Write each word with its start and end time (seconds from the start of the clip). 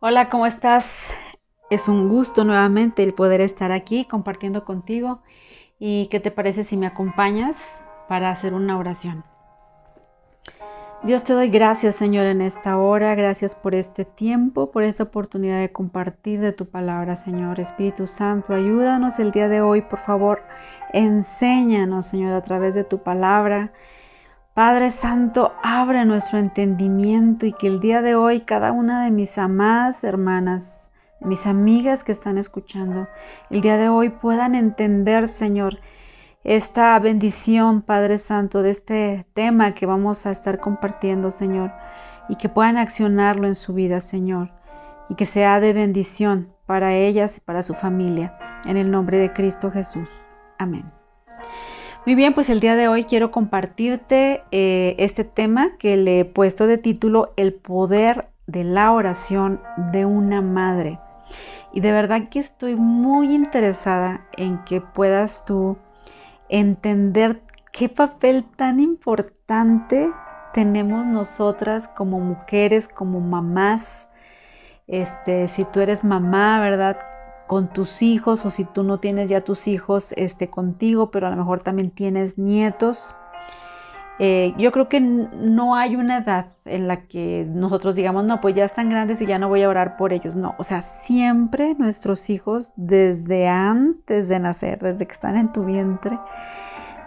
Hola, 0.00 0.30
¿cómo 0.30 0.46
estás? 0.46 1.12
Es 1.70 1.88
un 1.88 2.08
gusto 2.08 2.44
nuevamente 2.44 3.02
el 3.02 3.14
poder 3.14 3.40
estar 3.40 3.72
aquí 3.72 4.04
compartiendo 4.04 4.64
contigo. 4.64 5.22
¿Y 5.80 6.06
qué 6.06 6.20
te 6.20 6.30
parece 6.30 6.62
si 6.62 6.76
me 6.76 6.86
acompañas 6.86 7.82
para 8.06 8.30
hacer 8.30 8.54
una 8.54 8.78
oración? 8.78 9.24
Dios 11.02 11.24
te 11.24 11.32
doy 11.32 11.50
gracias, 11.50 11.96
Señor, 11.96 12.26
en 12.26 12.42
esta 12.42 12.78
hora. 12.78 13.16
Gracias 13.16 13.56
por 13.56 13.74
este 13.74 14.04
tiempo, 14.04 14.70
por 14.70 14.84
esta 14.84 15.02
oportunidad 15.02 15.58
de 15.58 15.72
compartir 15.72 16.38
de 16.38 16.52
tu 16.52 16.66
palabra, 16.66 17.16
Señor. 17.16 17.58
Espíritu 17.58 18.06
Santo, 18.06 18.54
ayúdanos 18.54 19.18
el 19.18 19.32
día 19.32 19.48
de 19.48 19.62
hoy, 19.62 19.80
por 19.82 19.98
favor. 19.98 20.44
Enséñanos, 20.92 22.06
Señor, 22.06 22.34
a 22.34 22.44
través 22.44 22.76
de 22.76 22.84
tu 22.84 23.02
palabra. 23.02 23.72
Padre 24.58 24.90
Santo, 24.90 25.52
abre 25.62 26.04
nuestro 26.04 26.36
entendimiento 26.36 27.46
y 27.46 27.52
que 27.52 27.68
el 27.68 27.78
día 27.78 28.02
de 28.02 28.16
hoy 28.16 28.40
cada 28.40 28.72
una 28.72 29.04
de 29.04 29.12
mis 29.12 29.38
amadas 29.38 30.02
hermanas, 30.02 30.90
mis 31.20 31.46
amigas 31.46 32.02
que 32.02 32.10
están 32.10 32.38
escuchando, 32.38 33.06
el 33.50 33.60
día 33.60 33.76
de 33.76 33.88
hoy 33.88 34.08
puedan 34.08 34.56
entender, 34.56 35.28
Señor, 35.28 35.78
esta 36.42 36.98
bendición, 36.98 37.82
Padre 37.82 38.18
Santo, 38.18 38.62
de 38.62 38.70
este 38.70 39.26
tema 39.32 39.74
que 39.74 39.86
vamos 39.86 40.26
a 40.26 40.32
estar 40.32 40.58
compartiendo, 40.58 41.30
Señor, 41.30 41.70
y 42.28 42.34
que 42.34 42.48
puedan 42.48 42.78
accionarlo 42.78 43.46
en 43.46 43.54
su 43.54 43.74
vida, 43.74 44.00
Señor, 44.00 44.50
y 45.08 45.14
que 45.14 45.24
sea 45.24 45.60
de 45.60 45.72
bendición 45.72 46.52
para 46.66 46.94
ellas 46.94 47.36
y 47.36 47.40
para 47.42 47.62
su 47.62 47.74
familia. 47.74 48.36
En 48.66 48.76
el 48.76 48.90
nombre 48.90 49.18
de 49.18 49.32
Cristo 49.32 49.70
Jesús. 49.70 50.08
Amén. 50.58 50.97
Muy 52.08 52.14
bien, 52.14 52.32
pues 52.32 52.48
el 52.48 52.60
día 52.60 52.74
de 52.74 52.88
hoy 52.88 53.04
quiero 53.04 53.30
compartirte 53.30 54.42
eh, 54.50 54.94
este 54.96 55.24
tema 55.24 55.76
que 55.78 55.98
le 55.98 56.20
he 56.20 56.24
puesto 56.24 56.66
de 56.66 56.78
título 56.78 57.34
El 57.36 57.52
poder 57.52 58.28
de 58.46 58.64
la 58.64 58.92
oración 58.92 59.60
de 59.92 60.06
una 60.06 60.40
madre. 60.40 60.98
Y 61.70 61.80
de 61.80 61.92
verdad 61.92 62.30
que 62.30 62.38
estoy 62.38 62.76
muy 62.76 63.34
interesada 63.34 64.24
en 64.38 64.64
que 64.64 64.80
puedas 64.80 65.44
tú 65.44 65.76
entender 66.48 67.42
qué 67.72 67.90
papel 67.90 68.46
tan 68.56 68.80
importante 68.80 70.10
tenemos 70.54 71.04
nosotras 71.04 71.88
como 71.88 72.20
mujeres, 72.20 72.88
como 72.88 73.20
mamás. 73.20 74.08
Este, 74.86 75.46
si 75.48 75.66
tú 75.66 75.80
eres 75.80 76.04
mamá, 76.04 76.58
¿verdad? 76.58 76.96
Con 77.48 77.72
tus 77.72 78.02
hijos 78.02 78.44
o 78.44 78.50
si 78.50 78.64
tú 78.64 78.84
no 78.84 78.98
tienes 78.98 79.30
ya 79.30 79.40
tus 79.40 79.66
hijos 79.66 80.12
este, 80.16 80.50
contigo, 80.50 81.10
pero 81.10 81.26
a 81.26 81.30
lo 81.30 81.36
mejor 81.36 81.62
también 81.62 81.90
tienes 81.90 82.38
nietos. 82.38 83.14
Eh, 84.20 84.52
yo 84.58 84.70
creo 84.70 84.88
que 84.88 85.00
no 85.00 85.74
hay 85.74 85.96
una 85.96 86.18
edad 86.18 86.48
en 86.66 86.88
la 86.88 87.06
que 87.06 87.46
nosotros 87.48 87.96
digamos, 87.96 88.24
no, 88.24 88.40
pues 88.42 88.54
ya 88.54 88.66
están 88.66 88.90
grandes 88.90 89.22
y 89.22 89.26
ya 89.26 89.38
no 89.38 89.48
voy 89.48 89.62
a 89.62 89.68
orar 89.68 89.96
por 89.96 90.12
ellos. 90.12 90.36
No, 90.36 90.54
o 90.58 90.64
sea, 90.64 90.82
siempre 90.82 91.74
nuestros 91.78 92.28
hijos, 92.28 92.70
desde 92.76 93.48
antes 93.48 94.28
de 94.28 94.38
nacer, 94.40 94.80
desde 94.80 95.06
que 95.06 95.14
están 95.14 95.36
en 95.36 95.50
tu 95.50 95.64
vientre, 95.64 96.18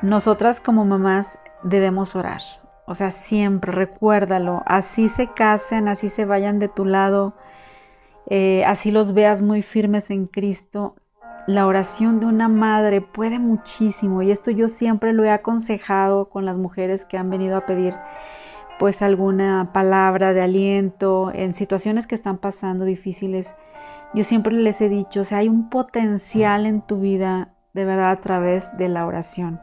nosotras 0.02 0.60
como 0.60 0.86
mamás 0.86 1.40
debemos 1.62 2.16
orar. 2.16 2.42
O 2.88 2.96
sea, 2.96 3.12
siempre 3.12 3.72
recuérdalo, 3.72 4.64
así 4.66 5.08
se 5.08 5.28
casen, 5.28 5.88
así 5.88 6.10
se 6.10 6.26
vayan 6.26 6.58
de 6.58 6.68
tu 6.68 6.84
lado, 6.84 7.36
eh, 8.30 8.64
así 8.66 8.92
los 8.92 9.14
veas 9.14 9.42
muy 9.42 9.62
firmes 9.62 10.10
en 10.10 10.28
Cristo, 10.28 10.96
la 11.48 11.66
oración 11.66 12.20
de 12.20 12.28
una 12.28 12.48
madre 12.48 13.02
puede 13.02 13.40
muchísimo 13.40 14.22
y 14.22 14.32
esto 14.32 14.52
yo 14.52 14.70
siempre 14.70 15.12
lo 15.12 15.24
he 15.24 15.32
aconsejado 15.32 16.30
con 16.30 16.46
las 16.46 16.58
mujeres 16.58 17.04
que 17.04 17.18
han 17.18 17.30
venido 17.30 17.58
a 17.58 17.66
pedir 17.66 17.96
pues 18.78 19.02
alguna 19.02 19.72
palabra 19.74 20.34
de 20.34 20.42
aliento 20.42 21.32
en 21.34 21.54
situaciones 21.54 22.08
que 22.08 22.16
están 22.16 22.38
pasando 22.38 22.86
difíciles. 22.86 23.56
Yo 24.14 24.24
siempre 24.24 24.54
les 24.54 24.82
he 24.82 24.90
dicho, 24.90 25.22
o 25.22 25.24
sea, 25.24 25.40
hay 25.40 25.50
un 25.50 25.70
potencial 25.70 26.66
en 26.66 26.82
tu 26.82 27.00
vida 27.00 27.54
de 27.74 27.86
verdad 27.86 28.12
a 28.12 28.22
través 28.22 28.76
de 28.78 28.90
la 28.90 29.06
oración. 29.06 29.62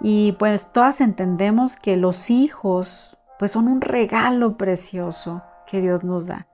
Y 0.00 0.32
pues 0.32 0.72
todas 0.72 1.00
entendemos 1.00 1.76
que 1.76 1.96
los 1.96 2.30
hijos 2.30 3.16
pues 3.38 3.50
son 3.50 3.68
un 3.68 3.80
regalo 3.80 4.56
precioso 4.56 5.42
que 5.66 5.80
Dios 5.80 6.02
nos 6.02 6.26
da. 6.26 6.46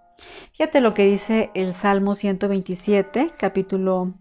Fíjate 0.52 0.80
lo 0.80 0.94
que 0.94 1.04
dice 1.04 1.50
el 1.54 1.74
Salmo 1.74 2.14
127, 2.14 3.32
capítulo, 3.38 4.14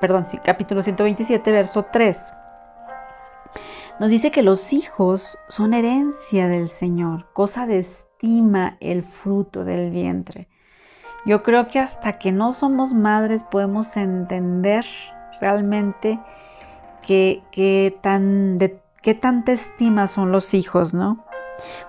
perdón, 0.00 0.26
sí, 0.26 0.38
capítulo 0.38 0.82
127, 0.82 1.52
verso 1.52 1.84
3. 1.84 2.18
Nos 4.00 4.10
dice 4.10 4.30
que 4.30 4.42
los 4.42 4.72
hijos 4.72 5.38
son 5.48 5.74
herencia 5.74 6.48
del 6.48 6.68
Señor, 6.68 7.30
cosa 7.32 7.66
de 7.66 7.80
estima 7.80 8.76
el 8.80 9.02
fruto 9.02 9.64
del 9.64 9.90
vientre. 9.90 10.48
Yo 11.26 11.42
creo 11.42 11.68
que 11.68 11.78
hasta 11.78 12.14
que 12.14 12.32
no 12.32 12.52
somos 12.52 12.94
madres 12.94 13.44
podemos 13.44 13.96
entender 13.96 14.86
realmente 15.40 16.18
que, 17.02 17.98
tan, 18.00 18.58
de, 18.58 18.80
qué 19.02 19.14
tanta 19.14 19.52
estima 19.52 20.06
son 20.06 20.32
los 20.32 20.54
hijos, 20.54 20.94
¿no? 20.94 21.24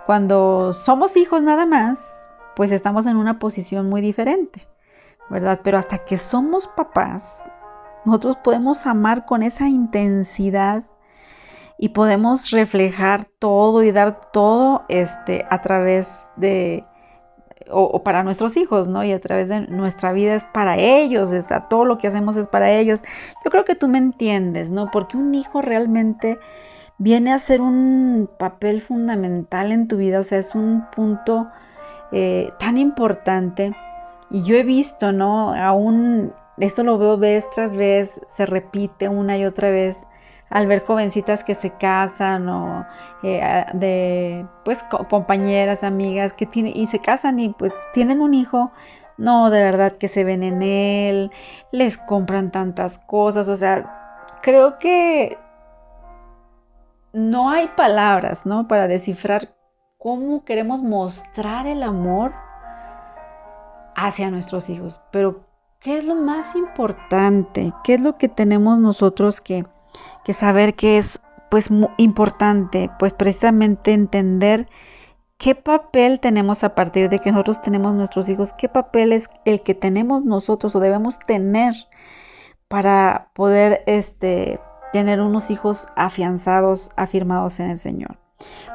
Cuando 0.05 0.73
somos 0.73 1.15
hijos 1.15 1.41
nada 1.41 1.65
más, 1.65 2.20
pues 2.55 2.71
estamos 2.71 3.05
en 3.05 3.17
una 3.17 3.39
posición 3.39 3.89
muy 3.89 4.01
diferente, 4.01 4.67
¿verdad? 5.29 5.61
Pero 5.63 5.77
hasta 5.77 5.99
que 5.99 6.17
somos 6.17 6.67
papás, 6.67 7.43
nosotros 8.05 8.37
podemos 8.37 8.85
amar 8.87 9.25
con 9.25 9.43
esa 9.43 9.69
intensidad 9.69 10.83
y 11.77 11.89
podemos 11.89 12.51
reflejar 12.51 13.25
todo 13.39 13.83
y 13.83 13.91
dar 13.91 14.31
todo 14.31 14.83
este 14.87 15.45
a 15.49 15.61
través 15.61 16.29
de 16.35 16.85
o, 17.69 18.03
para 18.03 18.23
nuestros 18.23 18.57
hijos, 18.57 18.87
¿no? 18.87 19.03
Y 19.03 19.11
a 19.11 19.19
través 19.19 19.49
de 19.49 19.61
nuestra 19.61 20.11
vida 20.11 20.35
es 20.35 20.43
para 20.43 20.77
ellos, 20.77 21.31
está, 21.31 21.67
todo 21.69 21.85
lo 21.85 21.97
que 21.97 22.07
hacemos 22.07 22.35
es 22.37 22.47
para 22.47 22.71
ellos. 22.71 23.03
Yo 23.43 23.51
creo 23.51 23.65
que 23.65 23.75
tú 23.75 23.87
me 23.87 23.97
entiendes, 23.97 24.69
¿no? 24.69 24.91
Porque 24.91 25.17
un 25.17 25.33
hijo 25.33 25.61
realmente 25.61 26.39
viene 26.97 27.33
a 27.33 27.39
ser 27.39 27.61
un 27.61 28.29
papel 28.37 28.81
fundamental 28.81 29.71
en 29.71 29.87
tu 29.87 29.97
vida, 29.97 30.19
o 30.19 30.23
sea, 30.23 30.39
es 30.39 30.53
un 30.53 30.85
punto 30.95 31.47
eh, 32.11 32.51
tan 32.59 32.77
importante. 32.77 33.73
Y 34.29 34.43
yo 34.43 34.55
he 34.55 34.63
visto, 34.63 35.11
¿no? 35.11 35.53
Aún 35.53 36.33
esto 36.57 36.83
lo 36.83 36.97
veo 36.97 37.17
vez 37.17 37.45
tras 37.51 37.75
vez, 37.75 38.21
se 38.27 38.45
repite 38.45 39.09
una 39.09 39.37
y 39.37 39.45
otra 39.45 39.69
vez 39.69 39.97
al 40.49 40.67
ver 40.67 40.83
jovencitas 40.85 41.43
que 41.43 41.55
se 41.55 41.71
casan 41.71 42.49
o 42.49 42.85
eh, 43.23 43.65
de 43.73 44.45
pues 44.65 44.83
compañeras, 45.09 45.83
amigas 45.83 46.33
que 46.33 46.45
tienen 46.45 46.73
y 46.75 46.87
se 46.87 46.99
casan 46.99 47.39
y 47.39 47.49
pues 47.49 47.73
tienen 47.93 48.21
un 48.21 48.33
hijo, 48.33 48.71
no, 49.17 49.49
de 49.49 49.63
verdad 49.63 49.93
que 49.97 50.09
se 50.09 50.23
ven 50.25 50.43
en 50.43 50.61
él, 50.61 51.31
les 51.71 51.97
compran 51.97 52.51
tantas 52.51 52.99
cosas, 53.07 53.47
o 53.47 53.55
sea, 53.55 54.37
creo 54.41 54.77
que 54.77 55.37
no 57.13 57.49
hay 57.49 57.67
palabras, 57.69 58.45
¿no? 58.45 58.67
Para 58.67 58.87
descifrar 58.87 59.49
cómo 60.01 60.43
queremos 60.45 60.81
mostrar 60.81 61.67
el 61.67 61.83
amor 61.83 62.33
hacia 63.95 64.31
nuestros 64.31 64.67
hijos. 64.71 64.99
Pero, 65.11 65.41
¿qué 65.79 65.99
es 65.99 66.05
lo 66.05 66.15
más 66.15 66.55
importante? 66.55 67.71
¿Qué 67.83 67.95
es 67.95 68.01
lo 68.01 68.17
que 68.17 68.27
tenemos 68.27 68.79
nosotros 68.79 69.41
que, 69.41 69.63
saber 70.33 70.73
que 70.73 70.97
es 70.97 71.19
pues 71.51 71.69
importante? 71.97 72.89
Pues 72.97 73.13
precisamente 73.13 73.93
entender 73.93 74.67
qué 75.37 75.53
papel 75.53 76.19
tenemos 76.19 76.63
a 76.63 76.73
partir 76.73 77.07
de 77.09 77.19
que 77.19 77.31
nosotros 77.31 77.61
tenemos 77.61 77.93
nuestros 77.93 78.27
hijos, 78.27 78.53
qué 78.53 78.69
papel 78.69 79.13
es 79.13 79.29
el 79.45 79.61
que 79.61 79.75
tenemos 79.75 80.25
nosotros 80.25 80.75
o 80.75 80.79
debemos 80.79 81.19
tener 81.19 81.75
para 82.67 83.29
poder 83.35 83.83
este, 83.85 84.59
tener 84.93 85.21
unos 85.21 85.51
hijos 85.51 85.87
afianzados, 85.95 86.89
afirmados 86.95 87.59
en 87.59 87.69
el 87.69 87.77
Señor. 87.77 88.20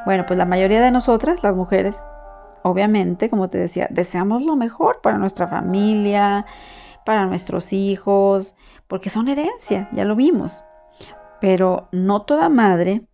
Bueno, 0.04 0.24
pues 0.26 0.38
la 0.38 0.46
mayoría 0.46 0.80
de 0.80 0.90
nosotras, 0.90 1.42
las 1.42 1.56
mujeres, 1.56 1.96
obviamente, 2.62 3.28
como 3.28 3.48
te 3.48 3.58
decía, 3.58 3.88
deseamos 3.90 4.42
lo 4.42 4.56
mejor 4.56 5.00
para 5.00 5.18
nuestra 5.18 5.48
familia, 5.48 6.46
para 7.04 7.26
nuestros 7.26 7.72
hijos, 7.72 8.56
porque 8.88 9.10
son 9.10 9.28
herencia, 9.28 9.88
ya 9.92 10.04
lo 10.04 10.16
vimos. 10.16 10.64
Pero 11.40 11.88
no 11.92 12.22
toda 12.22 12.48
madre 12.48 13.06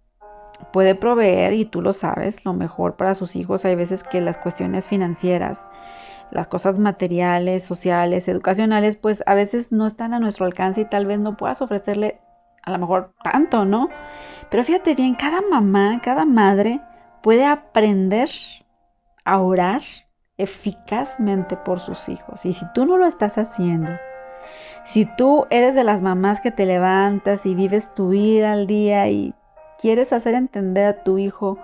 puede 0.73 0.95
proveer, 0.95 1.53
y 1.55 1.65
tú 1.65 1.83
lo 1.83 1.93
sabes, 1.93 2.45
lo 2.45 2.53
mejor 2.53 2.97
para 2.97 3.15
sus 3.15 3.37
hijos. 3.37 3.65
Hay 3.65 3.75
veces 3.75 4.05
que 4.05 4.21
las 4.21 4.39
cuestiones 4.39 4.89
financieras, 4.89 5.67
las 6.31 6.49
cosas 6.49 6.79
materiales, 6.79 7.65
sociales, 7.65 8.29
educacionales, 8.29 8.97
pues 8.97 9.23
a 9.27 9.35
veces 9.35 9.73
no 9.73 9.87
están 9.87 10.15
a 10.15 10.21
nuestro 10.21 10.47
alcance 10.47 10.83
y 10.83 10.85
tal 10.85 11.07
vez 11.07 11.19
no 11.19 11.37
puedas 11.37 11.61
ofrecerle 11.63 12.21
a 12.63 12.71
lo 12.71 12.79
mejor 12.79 13.13
tanto, 13.23 13.65
¿no? 13.65 13.89
Pero 14.53 14.65
fíjate 14.65 14.95
bien, 14.95 15.15
cada 15.15 15.41
mamá, 15.41 15.99
cada 16.05 16.27
madre 16.27 16.83
puede 17.23 17.47
aprender 17.47 18.29
a 19.25 19.41
orar 19.41 19.81
eficazmente 20.37 21.57
por 21.57 21.81
sus 21.81 22.11
hijos. 22.11 22.45
Y 22.45 22.53
si 22.53 22.67
tú 22.75 22.85
no 22.85 22.99
lo 22.99 23.07
estás 23.07 23.39
haciendo, 23.39 23.89
si 24.85 25.07
tú 25.17 25.47
eres 25.49 25.75
de 25.75 25.85
las 25.85 26.03
mamás 26.03 26.43
que 26.43 26.51
te 26.51 26.67
levantas 26.67 27.47
y 27.47 27.55
vives 27.55 27.95
tu 27.95 28.11
vida 28.11 28.53
al 28.53 28.67
día 28.67 29.09
y 29.09 29.35
quieres 29.81 30.13
hacer 30.13 30.35
entender 30.35 30.85
a 30.85 31.03
tu 31.03 31.17
hijo 31.17 31.57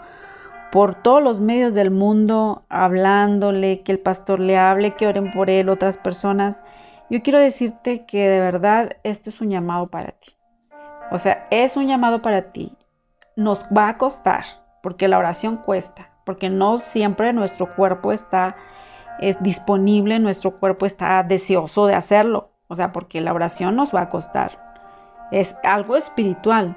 por 0.73 0.95
todos 0.95 1.23
los 1.23 1.41
medios 1.41 1.75
del 1.75 1.91
mundo, 1.91 2.63
hablándole, 2.71 3.83
que 3.83 3.93
el 3.93 4.01
pastor 4.01 4.41
le 4.41 4.57
hable, 4.57 4.95
que 4.95 5.07
oren 5.07 5.31
por 5.33 5.51
él 5.51 5.69
otras 5.69 5.99
personas. 5.99 6.63
Yo 7.11 7.23
quiero 7.23 7.39
decirte 7.39 8.07
que 8.07 8.27
de 8.27 8.41
verdad 8.41 8.97
este 9.03 9.29
es 9.29 9.43
un 9.43 9.51
llamado 9.51 9.89
para 9.89 10.13
ti. 10.13 10.39
O 11.11 11.19
sea, 11.19 11.47
es 11.51 11.77
un 11.77 11.87
llamado 11.87 12.21
para 12.23 12.53
ti. 12.53 12.78
Nos 13.39 13.65
va 13.67 13.89
a 13.89 13.99
costar, 13.99 14.45
porque 14.83 15.07
la 15.07 15.17
oración 15.17 15.59
cuesta, 15.59 16.11
porque 16.27 16.51
no 16.51 16.79
siempre 16.79 17.33
nuestro 17.33 17.73
cuerpo 17.77 18.11
está 18.11 18.57
eh, 19.21 19.37
disponible, 19.39 20.19
nuestro 20.19 20.59
cuerpo 20.59 20.87
está 20.87 21.23
deseoso 21.23 21.87
de 21.87 21.95
hacerlo. 21.95 22.51
O 22.67 22.75
sea, 22.75 22.91
porque 22.91 23.21
la 23.21 23.33
oración 23.33 23.77
nos 23.77 23.95
va 23.95 24.03
a 24.03 24.11
costar. 24.11 24.59
Es 25.31 25.55
algo 25.63 25.97
espiritual. 25.97 26.77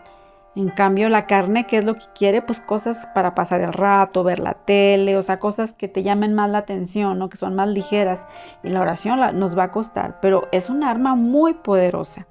En 0.56 0.70
cambio, 0.70 1.10
la 1.10 1.26
carne, 1.26 1.66
¿qué 1.66 1.80
es 1.80 1.86
lo 1.86 1.96
que 1.96 2.06
quiere? 2.14 2.44
Pues 2.44 2.62
cosas 2.62 2.96
para 3.16 3.34
pasar 3.34 3.62
el 3.62 3.74
rato, 3.74 4.24
ver 4.24 4.40
la 4.40 4.54
tele, 4.54 5.18
o 5.18 5.24
sea, 5.24 5.40
cosas 5.40 5.74
que 5.74 5.88
te 5.88 6.04
llamen 6.04 6.36
más 6.36 6.52
la 6.52 6.60
atención, 6.60 7.18
¿no? 7.18 7.28
Que 7.28 7.38
son 7.38 7.56
más 7.56 7.70
ligeras. 7.70 8.24
Y 8.62 8.70
la 8.70 8.82
oración 8.82 9.20
nos 9.40 9.58
va 9.58 9.64
a 9.64 9.72
costar, 9.72 10.20
pero 10.22 10.48
es 10.52 10.70
un 10.70 10.84
arma 10.84 11.16
muy 11.16 11.56
poderosa. 11.56 12.28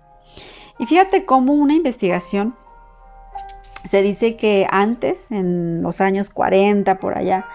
Y 0.79 0.87
fíjate 0.87 1.25
cómo 1.25 1.53
una 1.53 1.75
investigación 1.75 2.55
se 3.85 4.03
dice 4.03 4.37
que 4.37 4.67
antes, 4.71 5.31
en 5.31 5.83
los 5.83 6.01
años 6.01 6.31
40 6.31 6.99
por 6.99 7.17
allá, 7.17 7.47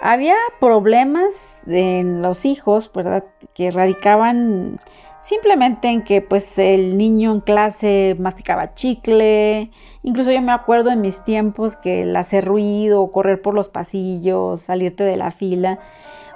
había 0.00 0.34
problemas 0.60 1.62
en 1.66 2.22
los 2.22 2.44
hijos, 2.44 2.90
¿verdad? 2.92 3.24
Que 3.54 3.70
radicaban 3.70 4.78
simplemente 5.20 5.88
en 5.88 6.02
que 6.02 6.20
pues 6.20 6.58
el 6.58 6.96
niño 6.98 7.32
en 7.32 7.40
clase 7.40 8.16
masticaba 8.18 8.74
chicle, 8.74 9.70
incluso 10.02 10.32
yo 10.32 10.42
me 10.42 10.52
acuerdo 10.52 10.90
en 10.90 11.00
mis 11.00 11.22
tiempos 11.24 11.76
que 11.76 12.02
el 12.02 12.16
hacer 12.16 12.44
ruido, 12.44 13.10
correr 13.12 13.40
por 13.40 13.54
los 13.54 13.68
pasillos, 13.68 14.62
salirte 14.62 15.04
de 15.04 15.16
la 15.16 15.30
fila 15.30 15.78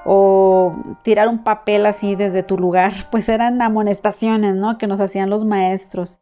o 0.04 0.76
tirar 1.02 1.26
un 1.26 1.42
papel 1.42 1.84
así 1.84 2.14
desde 2.14 2.44
tu 2.44 2.56
lugar, 2.56 2.92
pues 3.10 3.28
eran 3.28 3.60
amonestaciones, 3.60 4.54
¿no? 4.54 4.78
Que 4.78 4.86
nos 4.86 5.00
hacían 5.00 5.30
los 5.30 5.44
maestros. 5.44 6.20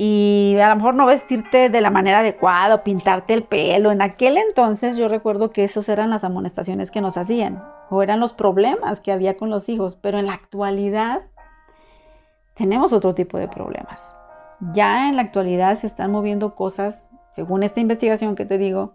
Y 0.00 0.56
a 0.62 0.68
lo 0.68 0.76
mejor 0.76 0.94
no 0.94 1.06
vestirte 1.06 1.70
de 1.70 1.80
la 1.80 1.90
manera 1.90 2.20
adecuada 2.20 2.76
o 2.76 2.84
pintarte 2.84 3.34
el 3.34 3.42
pelo. 3.42 3.90
En 3.90 4.00
aquel 4.00 4.36
entonces 4.36 4.96
yo 4.96 5.08
recuerdo 5.08 5.50
que 5.50 5.64
esos 5.64 5.88
eran 5.88 6.10
las 6.10 6.22
amonestaciones 6.22 6.92
que 6.92 7.00
nos 7.00 7.16
hacían 7.16 7.64
o 7.90 8.00
eran 8.00 8.20
los 8.20 8.32
problemas 8.32 9.00
que 9.00 9.10
había 9.10 9.36
con 9.36 9.50
los 9.50 9.68
hijos, 9.68 9.98
pero 10.00 10.20
en 10.20 10.26
la 10.26 10.34
actualidad 10.34 11.22
tenemos 12.54 12.92
otro 12.92 13.16
tipo 13.16 13.38
de 13.38 13.48
problemas. 13.48 14.00
Ya 14.72 15.08
en 15.08 15.16
la 15.16 15.22
actualidad 15.22 15.76
se 15.76 15.88
están 15.88 16.12
moviendo 16.12 16.54
cosas, 16.54 17.04
según 17.32 17.64
esta 17.64 17.80
investigación 17.80 18.36
que 18.36 18.44
te 18.44 18.56
digo, 18.56 18.94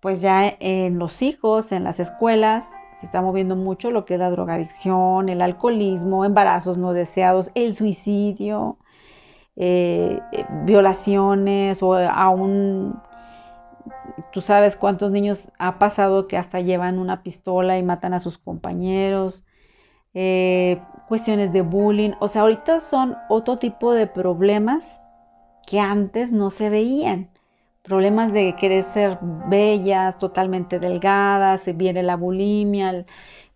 pues 0.00 0.22
ya 0.22 0.50
en 0.60 0.98
los 0.98 1.20
hijos, 1.20 1.72
en 1.72 1.84
las 1.84 2.00
escuelas, 2.00 2.66
se 2.96 3.04
está 3.04 3.20
moviendo 3.20 3.54
mucho 3.54 3.90
lo 3.90 4.06
que 4.06 4.14
es 4.14 4.20
la 4.20 4.30
drogadicción, 4.30 5.28
el 5.28 5.42
alcoholismo, 5.42 6.24
embarazos 6.24 6.78
no 6.78 6.94
deseados, 6.94 7.50
el 7.54 7.76
suicidio, 7.76 8.78
eh, 9.56 10.20
violaciones 10.64 11.82
o 11.82 11.94
aún 11.94 13.00
tú 14.32 14.40
sabes 14.40 14.76
cuántos 14.76 15.10
niños 15.10 15.50
ha 15.58 15.78
pasado 15.78 16.28
que 16.28 16.36
hasta 16.36 16.60
llevan 16.60 16.98
una 16.98 17.22
pistola 17.22 17.78
y 17.78 17.82
matan 17.82 18.14
a 18.14 18.20
sus 18.20 18.38
compañeros. 18.38 19.44
Eh, 20.14 20.80
cuestiones 21.08 21.52
de 21.52 21.62
bullying, 21.62 22.12
o 22.20 22.28
sea, 22.28 22.42
ahorita 22.42 22.80
son 22.80 23.16
otro 23.28 23.58
tipo 23.58 23.92
de 23.92 24.06
problemas 24.06 24.84
que 25.66 25.80
antes 25.80 26.32
no 26.32 26.50
se 26.50 26.70
veían. 26.70 27.30
Problemas 27.82 28.32
de 28.32 28.54
querer 28.56 28.84
ser 28.84 29.18
bellas, 29.48 30.18
totalmente 30.18 30.78
delgadas, 30.78 31.62
se 31.62 31.72
viene 31.72 32.02
la 32.02 32.16
bulimia, 32.16 33.04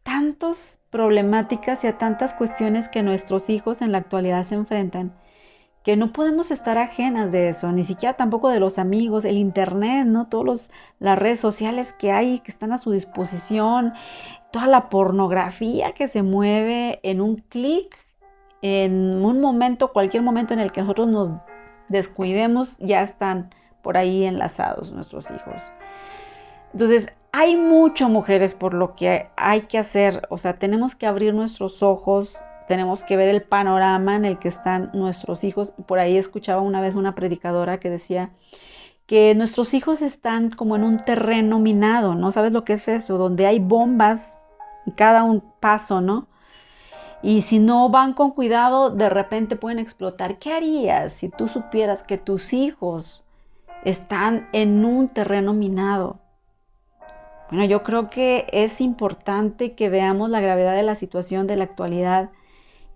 tantas 0.02 0.76
problemáticas 0.90 1.84
y 1.84 1.88
a 1.88 1.98
tantas 1.98 2.34
cuestiones 2.34 2.88
que 2.88 3.02
nuestros 3.02 3.50
hijos 3.50 3.82
en 3.82 3.92
la 3.92 3.98
actualidad 3.98 4.44
se 4.44 4.54
enfrentan 4.56 5.12
que 5.86 5.96
no 5.96 6.12
podemos 6.12 6.50
estar 6.50 6.78
ajenas 6.78 7.30
de 7.30 7.50
eso, 7.50 7.70
ni 7.70 7.84
siquiera 7.84 8.14
tampoco 8.14 8.48
de 8.48 8.58
los 8.58 8.76
amigos, 8.76 9.24
el 9.24 9.36
internet, 9.36 10.04
¿no? 10.04 10.26
Todas 10.26 10.68
las 10.98 11.16
redes 11.16 11.38
sociales 11.38 11.92
que 11.92 12.10
hay, 12.10 12.40
que 12.40 12.50
están 12.50 12.72
a 12.72 12.78
su 12.78 12.90
disposición, 12.90 13.94
toda 14.50 14.66
la 14.66 14.88
pornografía 14.88 15.92
que 15.92 16.08
se 16.08 16.24
mueve 16.24 16.98
en 17.04 17.20
un 17.20 17.36
clic, 17.36 17.96
en 18.62 19.24
un 19.24 19.40
momento, 19.40 19.92
cualquier 19.92 20.24
momento 20.24 20.54
en 20.54 20.58
el 20.58 20.72
que 20.72 20.80
nosotros 20.80 21.06
nos 21.06 21.30
descuidemos, 21.88 22.76
ya 22.78 23.02
están 23.02 23.50
por 23.82 23.96
ahí 23.96 24.24
enlazados 24.24 24.90
nuestros 24.90 25.30
hijos. 25.30 25.62
Entonces, 26.72 27.12
hay 27.30 27.54
mucho 27.54 28.08
mujeres 28.08 28.54
por 28.54 28.74
lo 28.74 28.96
que 28.96 29.28
hay 29.36 29.60
que 29.60 29.78
hacer, 29.78 30.26
o 30.30 30.38
sea, 30.38 30.54
tenemos 30.54 30.96
que 30.96 31.06
abrir 31.06 31.32
nuestros 31.32 31.80
ojos 31.84 32.36
tenemos 32.66 33.02
que 33.04 33.16
ver 33.16 33.28
el 33.28 33.42
panorama 33.42 34.16
en 34.16 34.24
el 34.24 34.38
que 34.38 34.48
están 34.48 34.90
nuestros 34.92 35.44
hijos. 35.44 35.72
Por 35.86 35.98
ahí 35.98 36.16
escuchaba 36.16 36.60
una 36.60 36.80
vez 36.80 36.94
una 36.94 37.14
predicadora 37.14 37.78
que 37.78 37.90
decía 37.90 38.30
que 39.06 39.34
nuestros 39.34 39.72
hijos 39.74 40.02
están 40.02 40.50
como 40.50 40.76
en 40.76 40.82
un 40.82 40.98
terreno 40.98 41.58
minado, 41.58 42.14
¿no? 42.14 42.32
¿Sabes 42.32 42.52
lo 42.52 42.64
que 42.64 42.74
es 42.74 42.88
eso? 42.88 43.18
Donde 43.18 43.46
hay 43.46 43.60
bombas 43.60 44.42
en 44.84 44.92
cada 44.92 45.22
un 45.22 45.42
paso, 45.60 46.00
¿no? 46.00 46.26
Y 47.22 47.42
si 47.42 47.58
no 47.58 47.88
van 47.88 48.12
con 48.12 48.32
cuidado, 48.32 48.90
de 48.90 49.08
repente 49.08 49.56
pueden 49.56 49.78
explotar. 49.78 50.38
¿Qué 50.38 50.52
harías 50.52 51.12
si 51.12 51.28
tú 51.28 51.48
supieras 51.48 52.02
que 52.02 52.18
tus 52.18 52.52
hijos 52.52 53.24
están 53.84 54.48
en 54.52 54.84
un 54.84 55.08
terreno 55.08 55.52
minado? 55.52 56.18
Bueno, 57.50 57.64
yo 57.64 57.84
creo 57.84 58.10
que 58.10 58.46
es 58.52 58.80
importante 58.80 59.74
que 59.74 59.88
veamos 59.88 60.30
la 60.30 60.40
gravedad 60.40 60.74
de 60.74 60.82
la 60.82 60.96
situación 60.96 61.46
de 61.46 61.56
la 61.56 61.64
actualidad 61.64 62.30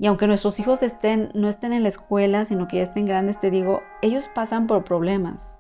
y 0.01 0.07
aunque 0.07 0.27
nuestros 0.27 0.59
hijos 0.59 0.83
estén, 0.83 1.31
no 1.35 1.51
estén 1.51 1.75
en 1.75 1.83
la 1.83 1.91
escuela, 1.91 2.47
sino 2.47 2.67
que 2.67 2.79
ya 2.79 2.85
estén 2.85 3.05
grandes, 3.05 3.39
te 3.39 3.51
digo, 3.51 3.83
ellos 4.01 4.25
pasan 4.35 4.67
por 4.67 4.83
problemas. 4.83 5.59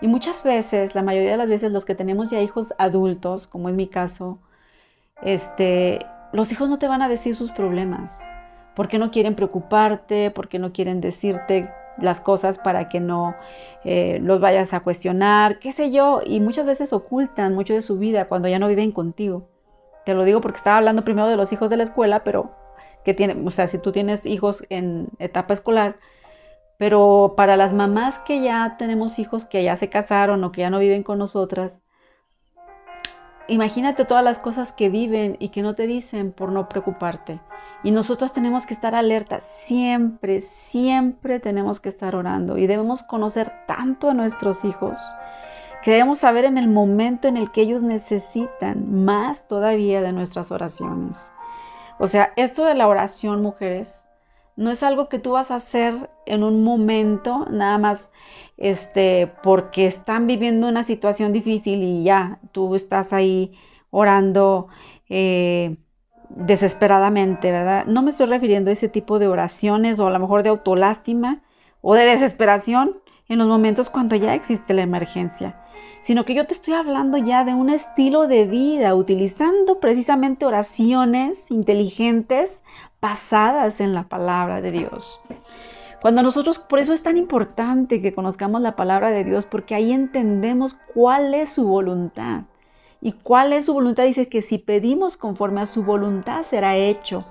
Y 0.00 0.06
muchas 0.06 0.44
veces, 0.44 0.94
la 0.94 1.02
mayoría 1.02 1.32
de 1.32 1.36
las 1.36 1.48
veces, 1.48 1.72
los 1.72 1.84
que 1.84 1.96
tenemos 1.96 2.30
ya 2.30 2.40
hijos 2.40 2.72
adultos, 2.78 3.48
como 3.48 3.68
es 3.68 3.74
mi 3.74 3.88
caso, 3.88 4.38
este, 5.20 5.98
los 6.32 6.52
hijos 6.52 6.68
no 6.68 6.78
te 6.78 6.86
van 6.86 7.02
a 7.02 7.08
decir 7.08 7.34
sus 7.34 7.50
problemas. 7.50 8.16
Porque 8.76 9.00
no 9.00 9.10
quieren 9.10 9.34
preocuparte, 9.34 10.30
porque 10.30 10.60
no 10.60 10.72
quieren 10.72 11.00
decirte 11.00 11.68
las 11.98 12.20
cosas 12.20 12.58
para 12.58 12.88
que 12.88 13.00
no 13.00 13.34
eh, 13.84 14.20
los 14.22 14.40
vayas 14.40 14.74
a 14.74 14.80
cuestionar, 14.80 15.58
qué 15.58 15.72
sé 15.72 15.90
yo. 15.90 16.20
Y 16.24 16.38
muchas 16.38 16.66
veces 16.66 16.92
ocultan 16.92 17.56
mucho 17.56 17.74
de 17.74 17.82
su 17.82 17.98
vida 17.98 18.28
cuando 18.28 18.46
ya 18.46 18.60
no 18.60 18.68
viven 18.68 18.92
contigo. 18.92 19.48
Te 20.04 20.14
lo 20.14 20.22
digo 20.22 20.40
porque 20.40 20.58
estaba 20.58 20.76
hablando 20.76 21.02
primero 21.02 21.26
de 21.26 21.36
los 21.36 21.52
hijos 21.52 21.68
de 21.68 21.78
la 21.78 21.82
escuela, 21.82 22.22
pero 22.22 22.61
que 23.04 23.14
tiene, 23.14 23.36
o 23.46 23.50
sea, 23.50 23.66
si 23.66 23.78
tú 23.78 23.92
tienes 23.92 24.26
hijos 24.26 24.64
en 24.68 25.08
etapa 25.18 25.54
escolar, 25.54 25.96
pero 26.78 27.34
para 27.36 27.56
las 27.56 27.72
mamás 27.72 28.18
que 28.20 28.42
ya 28.42 28.76
tenemos 28.78 29.18
hijos 29.18 29.44
que 29.44 29.62
ya 29.62 29.76
se 29.76 29.88
casaron 29.88 30.42
o 30.44 30.52
que 30.52 30.62
ya 30.62 30.70
no 30.70 30.78
viven 30.78 31.02
con 31.02 31.18
nosotras, 31.18 31.80
imagínate 33.48 34.04
todas 34.04 34.24
las 34.24 34.38
cosas 34.38 34.72
que 34.72 34.88
viven 34.88 35.36
y 35.38 35.50
que 35.50 35.62
no 35.62 35.74
te 35.74 35.86
dicen 35.86 36.32
por 36.32 36.50
no 36.50 36.68
preocuparte. 36.68 37.40
Y 37.84 37.90
nosotros 37.90 38.32
tenemos 38.32 38.64
que 38.64 38.74
estar 38.74 38.94
alertas, 38.94 39.44
siempre, 39.44 40.40
siempre 40.40 41.40
tenemos 41.40 41.80
que 41.80 41.88
estar 41.88 42.14
orando 42.14 42.56
y 42.56 42.66
debemos 42.66 43.02
conocer 43.02 43.52
tanto 43.66 44.10
a 44.10 44.14
nuestros 44.14 44.64
hijos 44.64 44.98
que 45.82 45.90
debemos 45.90 46.18
saber 46.18 46.44
en 46.44 46.58
el 46.58 46.68
momento 46.68 47.26
en 47.26 47.36
el 47.36 47.50
que 47.50 47.62
ellos 47.62 47.82
necesitan 47.82 49.04
más 49.04 49.46
todavía 49.48 50.00
de 50.00 50.12
nuestras 50.12 50.52
oraciones. 50.52 51.32
O 52.02 52.08
sea, 52.08 52.32
esto 52.34 52.64
de 52.64 52.74
la 52.74 52.88
oración, 52.88 53.42
mujeres, 53.42 54.08
no 54.56 54.72
es 54.72 54.82
algo 54.82 55.08
que 55.08 55.20
tú 55.20 55.30
vas 55.34 55.52
a 55.52 55.54
hacer 55.54 56.10
en 56.26 56.42
un 56.42 56.64
momento, 56.64 57.46
nada 57.48 57.78
más 57.78 58.10
este, 58.56 59.28
porque 59.44 59.86
están 59.86 60.26
viviendo 60.26 60.66
una 60.66 60.82
situación 60.82 61.32
difícil 61.32 61.80
y 61.80 62.02
ya, 62.02 62.40
tú 62.50 62.74
estás 62.74 63.12
ahí 63.12 63.52
orando 63.90 64.66
eh, 65.08 65.76
desesperadamente, 66.28 67.52
¿verdad? 67.52 67.84
No 67.86 68.02
me 68.02 68.10
estoy 68.10 68.26
refiriendo 68.26 68.70
a 68.70 68.72
ese 68.72 68.88
tipo 68.88 69.20
de 69.20 69.28
oraciones 69.28 70.00
o 70.00 70.08
a 70.08 70.10
lo 70.10 70.18
mejor 70.18 70.42
de 70.42 70.48
autolástima 70.48 71.42
o 71.82 71.94
de 71.94 72.04
desesperación 72.04 73.00
en 73.28 73.38
los 73.38 73.46
momentos 73.46 73.90
cuando 73.90 74.16
ya 74.16 74.34
existe 74.34 74.74
la 74.74 74.82
emergencia 74.82 75.61
sino 76.02 76.24
que 76.24 76.34
yo 76.34 76.46
te 76.46 76.54
estoy 76.54 76.74
hablando 76.74 77.16
ya 77.16 77.44
de 77.44 77.54
un 77.54 77.70
estilo 77.70 78.26
de 78.26 78.44
vida, 78.44 78.94
utilizando 78.94 79.80
precisamente 79.80 80.44
oraciones 80.44 81.50
inteligentes 81.50 82.52
basadas 83.00 83.80
en 83.80 83.94
la 83.94 84.04
palabra 84.04 84.60
de 84.60 84.72
Dios. 84.72 85.20
Cuando 86.00 86.22
nosotros, 86.22 86.58
por 86.58 86.80
eso 86.80 86.92
es 86.92 87.04
tan 87.04 87.16
importante 87.16 88.02
que 88.02 88.12
conozcamos 88.12 88.60
la 88.60 88.74
palabra 88.74 89.10
de 89.10 89.22
Dios, 89.22 89.46
porque 89.46 89.76
ahí 89.76 89.92
entendemos 89.92 90.76
cuál 90.92 91.32
es 91.32 91.50
su 91.50 91.64
voluntad. 91.64 92.42
Y 93.00 93.12
cuál 93.12 93.52
es 93.52 93.66
su 93.66 93.74
voluntad 93.74 94.04
dice 94.04 94.28
que 94.28 94.42
si 94.42 94.58
pedimos 94.58 95.16
conforme 95.16 95.60
a 95.60 95.66
su 95.66 95.84
voluntad 95.84 96.42
será 96.42 96.76
hecho. 96.76 97.24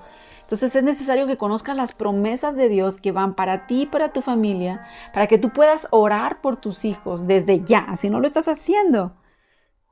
Entonces 0.52 0.76
es 0.76 0.84
necesario 0.84 1.26
que 1.26 1.38
conozcas 1.38 1.74
las 1.74 1.94
promesas 1.94 2.54
de 2.56 2.68
Dios 2.68 3.00
que 3.00 3.10
van 3.10 3.34
para 3.34 3.66
ti 3.66 3.84
y 3.84 3.86
para 3.86 4.12
tu 4.12 4.20
familia, 4.20 4.86
para 5.14 5.26
que 5.26 5.38
tú 5.38 5.48
puedas 5.48 5.88
orar 5.92 6.42
por 6.42 6.58
tus 6.58 6.84
hijos 6.84 7.26
desde 7.26 7.64
ya, 7.64 7.96
si 7.96 8.10
no 8.10 8.20
lo 8.20 8.26
estás 8.26 8.48
haciendo. 8.48 9.14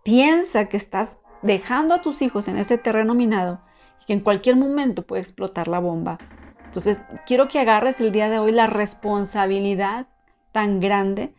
Piensa 0.04 0.66
que 0.66 0.76
estás 0.76 1.16
dejando 1.40 1.94
a 1.94 2.02
tus 2.02 2.20
hijos 2.20 2.46
en 2.46 2.58
ese 2.58 2.76
terreno 2.76 3.14
minado 3.14 3.62
y 4.02 4.04
que 4.04 4.12
en 4.12 4.20
cualquier 4.20 4.56
momento 4.56 5.06
puede 5.06 5.22
explotar 5.22 5.66
la 5.66 5.78
bomba. 5.78 6.18
Entonces, 6.66 7.00
quiero 7.26 7.48
que 7.48 7.58
agarres 7.58 7.98
el 7.98 8.12
día 8.12 8.28
de 8.28 8.38
hoy 8.38 8.52
la 8.52 8.66
responsabilidad 8.66 10.08
tan 10.52 10.78
grande 10.78 11.34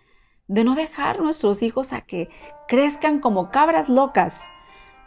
de 0.47 0.63
no 0.63 0.73
dejar 0.73 1.17
a 1.17 1.21
nuestros 1.21 1.61
hijos 1.61 1.93
a 1.93 2.01
que 2.01 2.27
crezcan 2.67 3.19
como 3.19 3.51
cabras 3.51 3.87
locas, 3.87 4.41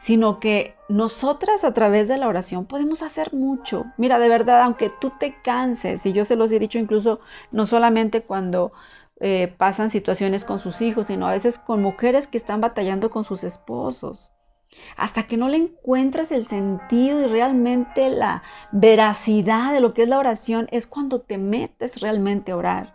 sino 0.04 0.38
que 0.38 0.75
nosotras 0.90 1.64
a 1.64 1.73
través 1.73 2.08
de 2.08 2.18
la 2.18 2.28
oración 2.28 2.66
podemos 2.66 3.02
hacer 3.02 3.32
mucho. 3.32 3.87
Mira, 3.96 4.18
de 4.18 4.28
verdad, 4.28 4.61
aunque 4.61 4.90
tú 4.90 5.11
te 5.18 5.40
canses, 5.40 6.04
y 6.04 6.12
yo 6.12 6.26
se 6.26 6.37
los 6.37 6.52
he 6.52 6.58
dicho 6.58 6.78
incluso 6.78 7.20
no 7.52 7.64
solamente 7.64 8.20
cuando 8.20 8.73
eh, 9.20 9.54
pasan 9.56 9.88
situaciones 9.88 10.44
con 10.44 10.58
sus 10.58 10.82
hijos, 10.82 11.06
sino 11.06 11.26
a 11.26 11.32
veces 11.32 11.58
con 11.58 11.80
mujeres 11.80 12.26
que 12.26 12.37
están 12.37 12.61
batallando 12.61 13.08
con 13.08 13.25
sus 13.25 13.44
esposos. 13.44 14.30
Hasta 14.99 15.23
que 15.23 15.38
no 15.38 15.49
le 15.49 15.56
encuentras 15.56 16.32
el 16.32 16.49
sentido 16.49 17.23
y 17.23 17.26
realmente 17.26 18.11
la 18.11 18.42
veracidad 18.73 19.73
de 19.73 19.80
lo 19.80 19.94
que 19.94 20.02
es 20.02 20.08
la 20.11 20.18
oración, 20.18 20.68
es 20.70 20.87
cuando 20.87 21.23
te 21.23 21.38
metes 21.38 22.02
realmente 22.02 22.52
a 22.52 22.58
orar. 22.58 22.92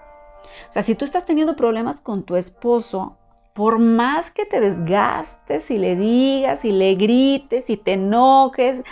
O 0.70 0.72
sea, 0.72 0.84
si 0.84 0.94
tú 0.94 1.06
estás 1.06 1.26
teniendo 1.26 1.56
problemas 1.56 2.02
con 2.02 2.22
tu 2.22 2.36
esposo, 2.36 3.18
por 3.60 3.78
más 3.78 4.32
que 4.32 4.46
te 4.46 4.62
desgastes 4.62 5.70
y 5.70 5.76
le 5.76 5.98
digas 5.98 6.64
y 6.64 6.72
le 6.72 6.96
grites 6.96 7.70
y 7.70 7.76
te 7.76 7.92
enojes, 7.96 8.86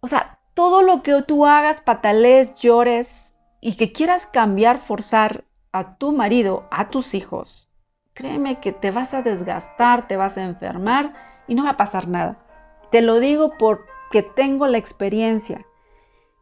o 0.00 0.08
sea, 0.08 0.40
todo 0.54 0.82
lo 0.82 1.04
que 1.04 1.22
tú 1.22 1.46
hagas, 1.46 1.80
patales, 1.80 2.52
llores 2.56 3.32
y 3.60 3.76
que 3.76 3.92
quieras 3.92 4.26
cambiar, 4.26 4.80
forzar 4.80 5.44
a 5.70 5.94
tu 5.98 6.10
marido, 6.10 6.66
a 6.72 6.90
tus 6.90 7.14
hijos, 7.14 7.68
créeme 8.12 8.58
que 8.58 8.72
te 8.72 8.90
vas 8.90 9.14
a 9.14 9.22
desgastar, 9.22 10.08
te 10.08 10.16
vas 10.16 10.36
a 10.36 10.42
enfermar 10.42 11.14
y 11.46 11.54
no 11.54 11.62
va 11.62 11.70
a 11.70 11.76
pasar 11.76 12.08
nada. 12.08 12.44
Te 12.90 13.02
lo 13.02 13.20
digo 13.20 13.52
porque 13.56 14.24
tengo 14.24 14.66
la 14.66 14.78
experiencia, 14.78 15.64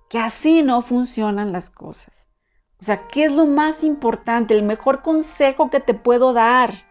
que 0.09 0.19
así 0.19 0.63
no 0.63 0.81
funcionan 0.81 1.53
las 1.53 1.69
cosas. 1.69 2.27
O 2.81 2.87
sea, 2.87 3.07
¿qué 3.09 3.27
es 3.27 3.33
lo 3.33 3.45
más 3.45 3.85
importante? 3.85 4.55
El 4.55 4.63
mejor 4.63 5.03
consejo 5.03 5.69
que 5.69 5.81
te 5.81 5.93
puedo 5.93 6.33
dar 6.33 6.88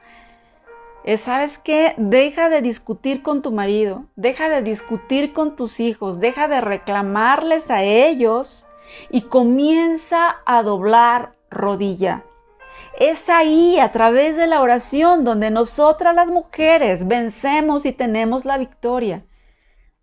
es, 1.08 1.22
¿sabes 1.22 1.58
qué? 1.58 1.94
Deja 1.96 2.50
de 2.50 2.62
discutir 2.62 3.24
con 3.24 3.42
tu 3.42 3.54
marido, 3.54 4.08
deja 4.18 4.50
de 4.50 4.62
discutir 4.62 5.32
con 5.32 5.56
tus 5.56 5.80
hijos, 5.80 6.20
deja 6.20 6.50
de 6.50 6.60
reclamarles 6.60 7.72
a 7.72 7.82
ellos 7.82 8.66
y 9.10 9.22
comienza 9.22 10.36
a 10.46 10.64
doblar 10.64 11.32
rodilla. 11.50 12.26
Es 13.00 13.30
ahí, 13.30 13.80
a 13.80 13.94
través 13.94 14.36
de 14.36 14.48
la 14.48 14.62
oración, 14.62 15.24
donde 15.24 15.50
nosotras 15.50 16.14
las 16.14 16.30
mujeres 16.30 17.08
vencemos 17.08 17.86
y 17.86 17.94
tenemos 17.94 18.44
la 18.44 18.58
victoria. 18.58 19.24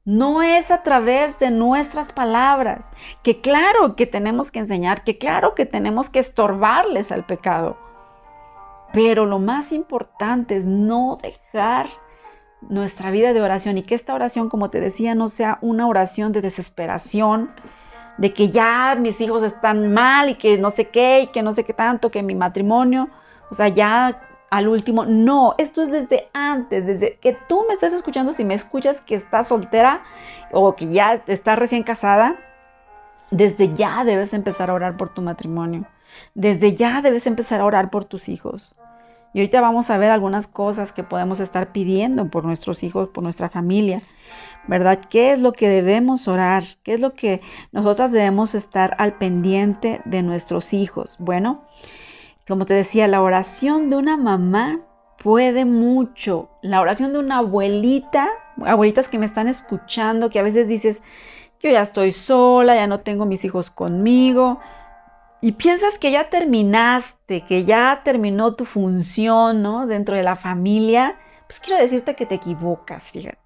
No 0.06 0.42
es 0.42 0.70
a 0.70 0.82
través 0.82 1.38
de 1.38 1.50
nuestras 1.50 2.12
palabras, 2.12 2.90
que 3.22 3.42
claro 3.42 3.94
que 3.94 4.06
tenemos 4.06 4.50
que 4.50 4.60
enseñar, 4.60 5.04
que 5.04 5.18
claro 5.18 5.54
que 5.54 5.66
tenemos 5.66 6.08
que 6.08 6.20
estorbarles 6.20 7.12
al 7.12 7.26
pecado. 7.26 7.83
Pero 8.94 9.26
lo 9.26 9.40
más 9.40 9.72
importante 9.72 10.56
es 10.56 10.64
no 10.64 11.18
dejar 11.20 11.88
nuestra 12.62 13.10
vida 13.10 13.32
de 13.32 13.42
oración 13.42 13.76
y 13.76 13.82
que 13.82 13.96
esta 13.96 14.14
oración, 14.14 14.48
como 14.48 14.70
te 14.70 14.80
decía, 14.80 15.14
no 15.14 15.28
sea 15.28 15.58
una 15.60 15.86
oración 15.86 16.32
de 16.32 16.40
desesperación, 16.40 17.50
de 18.18 18.32
que 18.32 18.50
ya 18.50 18.96
mis 18.98 19.20
hijos 19.20 19.42
están 19.42 19.92
mal 19.92 20.30
y 20.30 20.36
que 20.36 20.56
no 20.58 20.70
sé 20.70 20.88
qué 20.88 21.22
y 21.22 21.26
que 21.26 21.42
no 21.42 21.52
sé 21.52 21.64
qué 21.64 21.72
tanto, 21.72 22.10
que 22.10 22.22
mi 22.22 22.36
matrimonio, 22.36 23.08
o 23.50 23.54
sea, 23.54 23.68
ya 23.68 24.20
al 24.50 24.68
último. 24.68 25.04
No, 25.04 25.56
esto 25.58 25.82
es 25.82 25.90
desde 25.90 26.28
antes, 26.32 26.86
desde 26.86 27.18
que 27.18 27.36
tú 27.48 27.64
me 27.66 27.74
estás 27.74 27.92
escuchando, 27.92 28.32
si 28.32 28.44
me 28.44 28.54
escuchas 28.54 29.00
que 29.00 29.16
estás 29.16 29.48
soltera 29.48 30.04
o 30.52 30.76
que 30.76 30.88
ya 30.88 31.20
estás 31.26 31.58
recién 31.58 31.82
casada, 31.82 32.36
desde 33.32 33.74
ya 33.74 34.04
debes 34.04 34.32
empezar 34.32 34.70
a 34.70 34.74
orar 34.74 34.96
por 34.96 35.12
tu 35.12 35.22
matrimonio. 35.22 35.84
Desde 36.34 36.76
ya 36.76 37.02
debes 37.02 37.26
empezar 37.26 37.60
a 37.60 37.64
orar 37.64 37.90
por 37.90 38.04
tus 38.04 38.28
hijos. 38.28 38.76
Y 39.34 39.40
ahorita 39.40 39.60
vamos 39.60 39.90
a 39.90 39.98
ver 39.98 40.12
algunas 40.12 40.46
cosas 40.46 40.92
que 40.92 41.02
podemos 41.02 41.40
estar 41.40 41.72
pidiendo 41.72 42.28
por 42.28 42.44
nuestros 42.44 42.84
hijos, 42.84 43.08
por 43.10 43.24
nuestra 43.24 43.50
familia, 43.50 44.00
¿verdad? 44.68 45.00
¿Qué 45.10 45.32
es 45.32 45.40
lo 45.40 45.52
que 45.52 45.68
debemos 45.68 46.28
orar? 46.28 46.64
¿Qué 46.84 46.94
es 46.94 47.00
lo 47.00 47.14
que 47.14 47.40
nosotras 47.72 48.12
debemos 48.12 48.54
estar 48.54 48.94
al 48.98 49.18
pendiente 49.18 50.00
de 50.04 50.22
nuestros 50.22 50.72
hijos? 50.72 51.16
Bueno, 51.18 51.64
como 52.46 52.64
te 52.64 52.74
decía, 52.74 53.08
la 53.08 53.22
oración 53.22 53.88
de 53.88 53.96
una 53.96 54.16
mamá 54.16 54.80
puede 55.18 55.64
mucho. 55.64 56.48
La 56.62 56.80
oración 56.80 57.12
de 57.12 57.18
una 57.18 57.38
abuelita, 57.38 58.28
abuelitas 58.64 59.08
que 59.08 59.18
me 59.18 59.26
están 59.26 59.48
escuchando, 59.48 60.30
que 60.30 60.38
a 60.38 60.42
veces 60.42 60.68
dices, 60.68 61.02
yo 61.60 61.70
ya 61.70 61.82
estoy 61.82 62.12
sola, 62.12 62.76
ya 62.76 62.86
no 62.86 63.00
tengo 63.00 63.26
mis 63.26 63.44
hijos 63.44 63.70
conmigo. 63.72 64.60
Y 65.44 65.52
piensas 65.52 65.98
que 65.98 66.10
ya 66.10 66.30
terminaste, 66.30 67.42
que 67.42 67.66
ya 67.66 68.00
terminó 68.02 68.54
tu 68.54 68.64
función, 68.64 69.60
¿no? 69.60 69.86
Dentro 69.86 70.16
de 70.16 70.22
la 70.22 70.36
familia. 70.36 71.18
Pues 71.46 71.60
quiero 71.60 71.82
decirte 71.82 72.16
que 72.16 72.24
te 72.24 72.36
equivocas, 72.36 73.02
fíjate. 73.02 73.38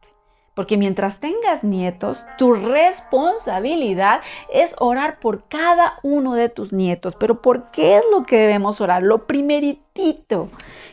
Porque 0.55 0.77
mientras 0.77 1.19
tengas 1.19 1.65
nietos, 1.65 2.25
tu 2.37 2.55
responsabilidad 2.55 4.21
es 4.53 4.77
orar 4.79 5.19
por 5.19 5.49
cada 5.49 5.99
uno 6.05 6.35
de 6.35 6.49
tus 6.49 6.73
nietos. 6.73 7.17
Pero 7.17 7.43
¿por 7.43 7.73
qué 7.73 7.97
es 7.97 8.05
lo 8.13 8.23
que 8.23 8.37
debemos 8.37 8.81
orar? 8.81 9.03
Lo 9.03 9.27
primeritito 9.27 10.51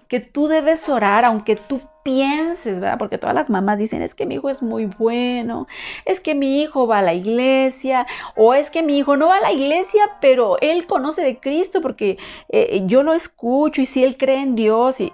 que 0.08 0.22
tú 0.22 0.48
debes 0.48 0.90
orar, 0.90 1.24
aunque 1.24 1.56
tú 1.56 1.82
pienses, 2.06 2.80
¿verdad? 2.80 3.00
Porque 3.00 3.18
todas 3.18 3.34
las 3.34 3.50
mamás 3.50 3.80
dicen, 3.80 4.04
es 4.04 4.14
que 4.14 4.28
mi 4.28 4.36
hijo 4.36 4.52
es 4.52 4.62
muy 4.62 4.86
bueno, 4.86 5.68
es 6.06 6.20
que 6.20 6.36
mi 6.36 6.62
hijo 6.62 6.86
va 6.86 7.00
a 7.00 7.02
la 7.02 7.16
iglesia, 7.16 8.06
o 8.36 8.54
es 8.54 8.70
que 8.70 8.84
mi 8.84 9.00
hijo 9.00 9.18
no 9.18 9.30
va 9.30 9.38
a 9.38 9.42
la 9.42 9.52
iglesia, 9.52 10.04
pero 10.22 10.58
él 10.62 10.86
conoce 10.86 11.24
de 11.24 11.40
Cristo 11.40 11.82
porque 11.82 12.20
eh, 12.50 12.84
yo 12.86 13.02
lo 13.02 13.16
escucho 13.16 13.82
y 13.82 13.86
si 13.88 14.04
él 14.04 14.18
cree 14.18 14.40
en 14.40 14.56
Dios. 14.56 15.02
Y, 15.02 15.12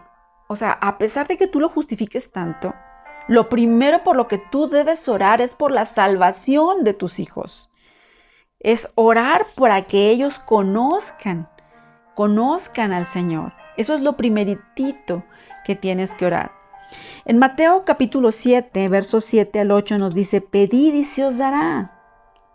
o 0.50 0.58
sea, 0.58 0.74
a 0.74 0.98
pesar 0.98 1.28
de 1.28 1.38
que 1.38 1.48
tú 1.48 1.62
lo 1.62 1.70
justifiques 1.70 2.30
tanto, 2.30 2.74
lo 3.30 3.48
primero 3.48 4.04
por 4.04 4.18
lo 4.18 4.28
que 4.28 4.40
tú 4.52 4.68
debes 4.68 5.08
orar 5.08 5.40
es 5.40 5.54
por 5.54 5.72
la 5.72 5.86
salvación 5.86 6.84
de 6.84 6.94
tus 6.94 7.20
hijos. 7.20 7.70
Es 8.60 8.90
orar 8.96 9.46
para 9.56 9.84
que 9.84 10.10
ellos 10.10 10.40
conozcan, 10.40 11.48
conozcan 12.16 12.92
al 12.92 13.06
Señor. 13.06 13.54
Eso 13.78 13.94
es 13.94 14.02
lo 14.02 14.18
primeritito 14.18 15.24
que 15.64 15.76
tienes 15.76 16.12
que 16.12 16.26
orar. 16.26 16.61
En 17.24 17.38
Mateo 17.38 17.86
capítulo 17.86 18.32
7, 18.32 18.88
versos 18.88 19.25
7 19.25 19.60
al 19.60 19.72
8 19.72 20.00
nos 20.00 20.16
dice, 20.16 20.42
pedid 20.42 20.96
y 20.96 21.04
se 21.04 21.24
os 21.24 21.38
dará, 21.38 21.92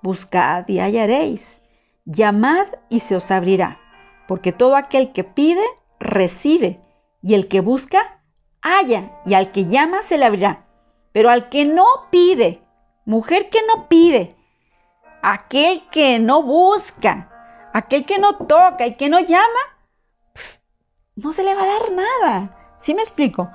buscad 0.02 0.66
y 0.66 0.80
hallaréis, 0.80 1.62
llamad 2.04 2.66
y 2.88 2.98
se 2.98 3.14
os 3.14 3.30
abrirá, 3.30 3.78
porque 4.26 4.50
todo 4.50 4.74
aquel 4.74 5.12
que 5.12 5.22
pide, 5.22 5.62
recibe, 6.00 6.80
y 7.22 7.34
el 7.34 7.46
que 7.46 7.60
busca, 7.60 8.20
haya, 8.60 9.12
y 9.24 9.34
al 9.34 9.52
que 9.52 9.66
llama 9.66 10.02
se 10.02 10.18
le 10.18 10.24
abrirá. 10.24 10.66
Pero 11.12 11.30
al 11.30 11.48
que 11.48 11.64
no 11.64 11.86
pide, 12.10 12.60
mujer 13.04 13.48
que 13.50 13.60
no 13.68 13.86
pide, 13.86 14.34
aquel 15.22 15.86
que 15.92 16.18
no 16.18 16.42
busca, 16.42 17.68
aquel 17.72 18.04
que 18.04 18.18
no 18.18 18.36
toca 18.36 18.84
y 18.84 18.96
que 18.96 19.08
no 19.08 19.20
llama, 19.20 19.60
pues, 20.32 20.60
no 21.14 21.30
se 21.30 21.44
le 21.44 21.54
va 21.54 21.62
a 21.62 21.66
dar 21.66 21.92
nada. 21.92 22.78
¿Sí 22.80 22.94
me 22.94 23.02
explico? 23.02 23.48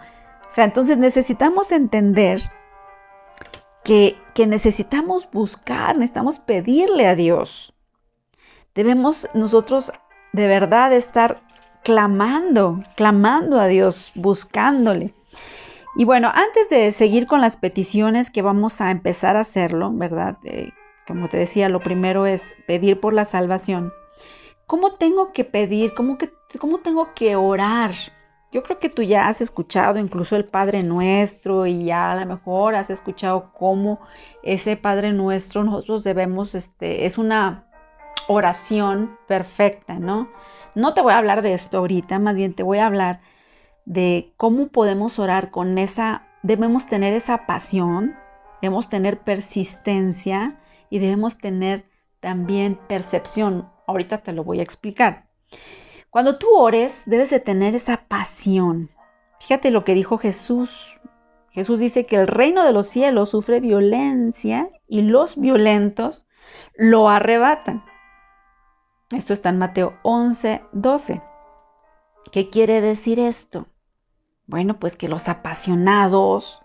O 0.51 0.53
sea, 0.53 0.65
entonces 0.65 0.98
necesitamos 0.98 1.72
entender 1.72 2.41
que, 3.86 4.17
que 4.34 4.46
necesitamos 4.48 5.31
buscar, 5.31 5.96
necesitamos 5.96 6.39
pedirle 6.39 7.08
a 7.08 7.15
Dios. 7.15 7.74
Debemos 8.75 9.29
nosotros 9.34 9.93
de 10.34 10.48
verdad 10.48 10.91
estar 10.91 11.41
clamando, 11.86 12.84
clamando 12.98 13.62
a 13.62 13.67
Dios, 13.67 14.12
buscándole. 14.13 15.13
Y 15.96 16.03
bueno, 16.03 16.29
antes 16.34 16.70
de 16.70 16.91
seguir 16.91 17.27
con 17.27 17.39
las 17.39 17.55
peticiones 17.55 18.29
que 18.29 18.41
vamos 18.41 18.81
a 18.81 18.91
empezar 18.91 19.38
a 19.38 19.41
hacerlo, 19.41 19.89
¿verdad? 19.93 20.38
Eh, 20.43 20.72
como 21.08 21.29
te 21.29 21.38
decía, 21.38 21.70
lo 21.70 21.79
primero 21.79 22.25
es 22.25 22.43
pedir 22.67 23.00
por 23.00 23.13
la 23.13 23.24
salvación. 23.24 23.93
¿Cómo 24.67 24.96
tengo 24.96 25.31
que 25.31 25.46
pedir? 25.46 25.93
¿Cómo, 25.93 26.17
que, 26.17 26.29
¿Cómo 26.60 26.79
tengo 26.79 27.13
que 27.13 27.38
orar? 27.38 27.93
Yo 28.51 28.63
creo 28.63 28.79
que 28.79 28.89
tú 28.89 29.01
ya 29.01 29.29
has 29.29 29.39
escuchado 29.39 29.98
incluso 29.98 30.36
el 30.36 30.43
Padre 30.43 30.84
Nuestro 30.84 31.65
y 31.65 31.86
ya 31.86 32.12
a 32.12 32.15
lo 32.15 32.25
mejor 32.25 32.75
has 32.75 32.89
escuchado 32.89 33.53
cómo 33.53 34.01
ese 34.43 34.75
Padre 34.75 35.13
Nuestro 35.13 35.63
nosotros 35.63 36.03
debemos, 36.03 36.53
este, 36.53 37.05
es 37.05 37.17
una 37.17 37.65
oración 38.27 39.17
perfecta, 39.27 40.00
¿no? 40.00 40.29
No 40.75 40.93
te 40.93 41.01
voy 41.01 41.13
a 41.13 41.17
hablar 41.17 41.41
de 41.41 41.53
esto 41.53 41.77
ahorita, 41.77 42.20
más 42.20 42.36
bien 42.36 42.53
te 42.53 42.63
voy 42.63 42.79
a 42.79 42.88
hablar 42.88 43.22
de 43.86 44.34
cómo 44.36 44.67
podemos 44.67 45.17
orar 45.17 45.50
con 45.50 45.77
esa, 45.77 46.27
debemos 46.43 46.88
tener 46.88 47.13
esa 47.13 47.46
pasión, 47.46 48.15
debemos 48.62 48.89
tener 48.89 49.20
persistencia 49.20 50.60
y 50.89 51.00
debemos 51.00 51.38
tener 51.38 51.86
también 52.20 52.77
percepción. 52.88 53.70
Ahorita 53.88 54.20
te 54.20 54.34
lo 54.34 54.43
voy 54.43 54.60
a 54.60 54.63
explicar. 54.63 55.25
Cuando 56.12 56.38
tú 56.38 56.53
ores, 56.56 57.03
debes 57.08 57.32
de 57.32 57.39
tener 57.39 57.74
esa 57.74 58.06
pasión. 58.08 58.91
Fíjate 59.39 59.72
lo 59.72 59.84
que 59.84 59.96
dijo 59.96 60.20
Jesús 60.20 61.01
Jesús 61.51 61.80
dice 61.80 62.06
que 62.06 62.15
el 62.15 62.27
reino 62.27 62.63
de 62.63 62.72
los 62.72 62.88
cielos 62.88 63.30
sufre 63.30 63.60
violencia 63.60 64.70
y 64.88 65.01
los 65.01 65.38
violentos 65.38 66.25
lo 66.75 67.10
arrebatan. 67.10 67.84
Esto 69.12 69.34
está 69.34 69.50
en 69.50 69.58
Mateo 69.58 69.98
11, 70.03 70.62
12. 70.72 71.22
¿Qué 72.32 72.50
quiere 72.50 72.80
decir 72.80 73.20
esto? 73.20 73.68
Bueno, 74.48 74.80
pues 74.80 74.96
que 74.96 75.10
los 75.10 75.27
apasionados, 75.27 76.62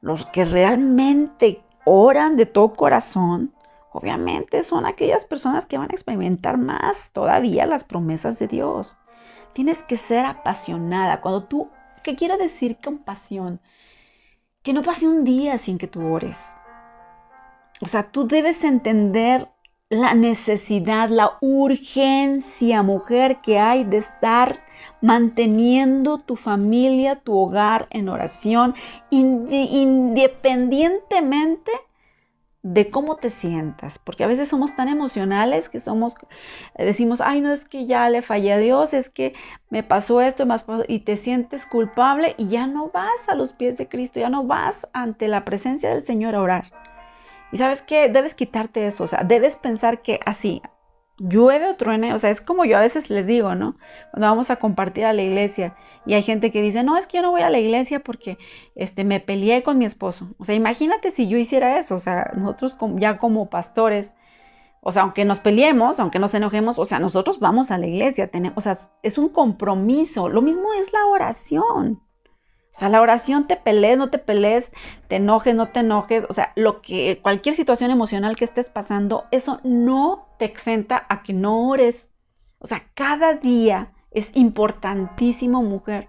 los 0.00 0.26
que 0.26 0.44
realmente 0.44 1.62
oran 1.84 2.36
de 2.36 2.46
todo 2.46 2.72
corazón, 2.72 3.54
obviamente 3.96 4.62
son 4.62 4.86
aquellas 4.86 5.24
personas 5.24 5.66
que 5.66 5.78
van 5.78 5.90
a 5.90 5.94
experimentar 5.94 6.58
más 6.58 7.10
todavía 7.12 7.66
las 7.66 7.84
promesas 7.84 8.38
de 8.38 8.48
Dios. 8.48 8.96
Tienes 9.52 9.78
que 9.84 9.96
ser 9.96 10.24
apasionada. 10.24 11.20
Cuando 11.20 11.44
tú, 11.44 11.70
¿qué 12.02 12.14
quiere 12.14 12.36
decir 12.36 12.78
compasión? 12.82 13.60
Que 14.62 14.72
no 14.72 14.82
pase 14.82 15.06
un 15.06 15.24
día 15.24 15.58
sin 15.58 15.78
que 15.78 15.86
tú 15.86 16.06
ores. 16.06 16.38
O 17.80 17.86
sea, 17.86 18.10
tú 18.10 18.26
debes 18.26 18.64
entender 18.64 19.48
la 19.88 20.14
necesidad, 20.14 21.08
la 21.08 21.38
urgencia, 21.40 22.82
mujer, 22.82 23.40
que 23.40 23.60
hay 23.60 23.84
de 23.84 23.98
estar 23.98 24.60
manteniendo 25.00 26.18
tu 26.18 26.34
familia, 26.36 27.16
tu 27.16 27.38
hogar 27.38 27.86
en 27.90 28.08
oración, 28.08 28.74
independientemente 29.10 31.70
de 32.66 32.90
cómo 32.90 33.14
te 33.14 33.30
sientas, 33.30 34.00
porque 34.00 34.24
a 34.24 34.26
veces 34.26 34.48
somos 34.48 34.74
tan 34.74 34.88
emocionales 34.88 35.68
que 35.68 35.78
somos, 35.78 36.14
decimos, 36.76 37.20
ay, 37.20 37.40
no 37.40 37.52
es 37.52 37.64
que 37.64 37.86
ya 37.86 38.10
le 38.10 38.22
fallé 38.22 38.52
a 38.54 38.58
Dios, 38.58 38.92
es 38.92 39.08
que 39.08 39.34
me 39.70 39.84
pasó 39.84 40.20
esto 40.20 40.44
y 40.88 40.98
te 41.00 41.16
sientes 41.16 41.64
culpable 41.64 42.34
y 42.36 42.48
ya 42.48 42.66
no 42.66 42.88
vas 42.88 43.28
a 43.28 43.36
los 43.36 43.52
pies 43.52 43.76
de 43.76 43.86
Cristo, 43.88 44.18
ya 44.18 44.30
no 44.30 44.42
vas 44.42 44.88
ante 44.92 45.28
la 45.28 45.44
presencia 45.44 45.90
del 45.90 46.02
Señor 46.02 46.34
a 46.34 46.40
orar. 46.40 46.72
Y 47.52 47.58
sabes 47.58 47.82
qué, 47.82 48.08
debes 48.08 48.34
quitarte 48.34 48.84
eso, 48.88 49.04
o 49.04 49.06
sea, 49.06 49.22
debes 49.22 49.54
pensar 49.54 50.02
que 50.02 50.18
así, 50.26 50.60
llueve 51.18 51.68
o 51.68 51.76
truene, 51.76 52.12
o 52.14 52.18
sea, 52.18 52.30
es 52.30 52.40
como 52.40 52.64
yo 52.64 52.76
a 52.76 52.82
veces 52.82 53.10
les 53.10 53.26
digo, 53.26 53.54
¿no? 53.54 53.76
Cuando 54.10 54.28
vamos 54.28 54.50
a 54.50 54.56
compartir 54.56 55.04
a 55.06 55.12
la 55.12 55.22
iglesia 55.22 55.74
y 56.04 56.14
hay 56.14 56.22
gente 56.22 56.50
que 56.50 56.62
dice, 56.62 56.82
no, 56.82 56.96
es 56.96 57.06
que 57.06 57.18
yo 57.18 57.22
no 57.22 57.30
voy 57.30 57.42
a 57.42 57.50
la 57.50 57.58
iglesia 57.58 58.00
porque 58.00 58.38
este, 58.74 59.04
me 59.04 59.20
peleé 59.20 59.62
con 59.62 59.78
mi 59.78 59.84
esposo. 59.84 60.28
O 60.38 60.44
sea, 60.44 60.54
imagínate 60.54 61.10
si 61.10 61.28
yo 61.28 61.38
hiciera 61.38 61.78
eso, 61.78 61.94
o 61.96 61.98
sea, 61.98 62.32
nosotros 62.36 62.76
ya 62.96 63.18
como 63.18 63.48
pastores, 63.50 64.14
o 64.80 64.92
sea, 64.92 65.02
aunque 65.02 65.24
nos 65.24 65.40
peleemos, 65.40 65.98
aunque 65.98 66.18
nos 66.18 66.34
enojemos, 66.34 66.78
o 66.78 66.86
sea, 66.86 67.00
nosotros 67.00 67.40
vamos 67.40 67.70
a 67.70 67.78
la 67.78 67.86
iglesia, 67.86 68.28
tenemos, 68.30 68.58
o 68.58 68.60
sea, 68.60 68.78
es 69.02 69.18
un 69.18 69.30
compromiso. 69.30 70.28
Lo 70.28 70.42
mismo 70.42 70.72
es 70.74 70.92
la 70.92 71.06
oración. 71.06 72.00
O 72.76 72.78
sea, 72.78 72.90
la 72.90 73.00
oración 73.00 73.46
te 73.46 73.56
pelees, 73.56 73.96
no 73.96 74.10
te 74.10 74.18
pelees, 74.18 74.70
te 75.08 75.16
enojes, 75.16 75.54
no 75.54 75.68
te 75.68 75.80
enojes, 75.80 76.24
o 76.28 76.34
sea, 76.34 76.52
lo 76.56 76.82
que 76.82 77.20
cualquier 77.22 77.54
situación 77.54 77.90
emocional 77.90 78.36
que 78.36 78.44
estés 78.44 78.68
pasando, 78.68 79.24
eso 79.30 79.60
no 79.64 80.26
te 80.38 80.44
exenta 80.44 81.06
a 81.08 81.22
que 81.22 81.32
no 81.32 81.68
ores. 81.68 82.10
O 82.58 82.66
sea, 82.66 82.84
cada 82.92 83.32
día 83.32 83.92
es 84.10 84.28
importantísimo, 84.34 85.62
mujer, 85.62 86.06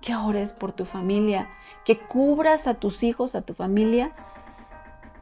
que 0.00 0.16
ores 0.16 0.52
por 0.52 0.72
tu 0.72 0.86
familia, 0.86 1.50
que 1.84 1.98
cubras 1.98 2.66
a 2.66 2.74
tus 2.74 3.04
hijos, 3.04 3.36
a 3.36 3.42
tu 3.42 3.54
familia, 3.54 4.10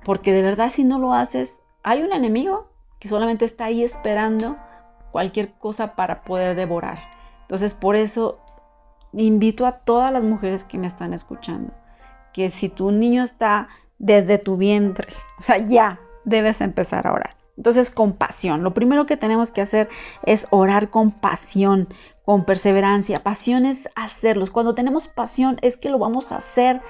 porque 0.02 0.32
de 0.32 0.40
verdad 0.40 0.70
si 0.70 0.82
no 0.82 0.98
lo 0.98 1.12
haces, 1.12 1.60
hay 1.82 2.04
un 2.04 2.14
enemigo 2.14 2.70
que 3.00 3.10
solamente 3.10 3.44
está 3.44 3.66
ahí 3.66 3.84
esperando 3.84 4.56
cualquier 5.12 5.52
cosa 5.58 5.94
para 5.94 6.22
poder 6.22 6.56
devorar. 6.56 7.00
Entonces, 7.42 7.74
por 7.74 7.96
eso 7.96 8.38
invito 9.24 9.66
a 9.66 9.72
todas 9.72 10.12
las 10.12 10.22
mujeres 10.22 10.64
que 10.64 10.78
me 10.78 10.86
están 10.86 11.14
escuchando, 11.14 11.72
que 12.32 12.50
si 12.50 12.68
tu 12.68 12.90
niño 12.90 13.22
está 13.22 13.68
desde 13.98 14.38
tu 14.38 14.56
vientre, 14.56 15.08
o 15.38 15.42
sea, 15.42 15.58
ya 15.58 15.98
debes 16.24 16.60
empezar 16.60 17.06
a 17.06 17.12
orar. 17.12 17.36
Entonces, 17.56 17.90
con 17.90 18.12
pasión. 18.12 18.62
Lo 18.62 18.74
primero 18.74 19.06
que 19.06 19.16
tenemos 19.16 19.50
que 19.50 19.62
hacer 19.62 19.88
es 20.24 20.46
orar 20.50 20.90
con 20.90 21.10
pasión, 21.10 21.88
con 22.24 22.44
perseverancia. 22.44 23.22
Pasión 23.22 23.64
es 23.64 23.88
hacerlos. 23.94 24.50
Cuando 24.50 24.74
tenemos 24.74 25.08
pasión 25.08 25.58
es 25.62 25.76
que 25.76 25.88
lo 25.88 25.98
vamos 25.98 26.32
a 26.32 26.36
hacer 26.36 26.82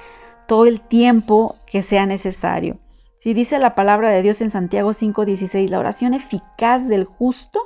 todo 0.49 0.67
el 0.67 0.81
tiempo 0.81 1.57
que 1.67 1.83
sea 1.83 2.07
necesario. 2.07 2.79
Si 3.19 3.35
dice 3.35 3.59
la 3.59 3.75
palabra 3.75 4.11
de 4.11 4.23
Dios 4.23 4.41
en 4.41 4.51
Santiago 4.51 4.93
5:16, 4.93 5.71
la 5.71 5.79
oración 5.79 6.15
eficaz 6.15 6.89
del 6.89 7.05
justo 7.05 7.61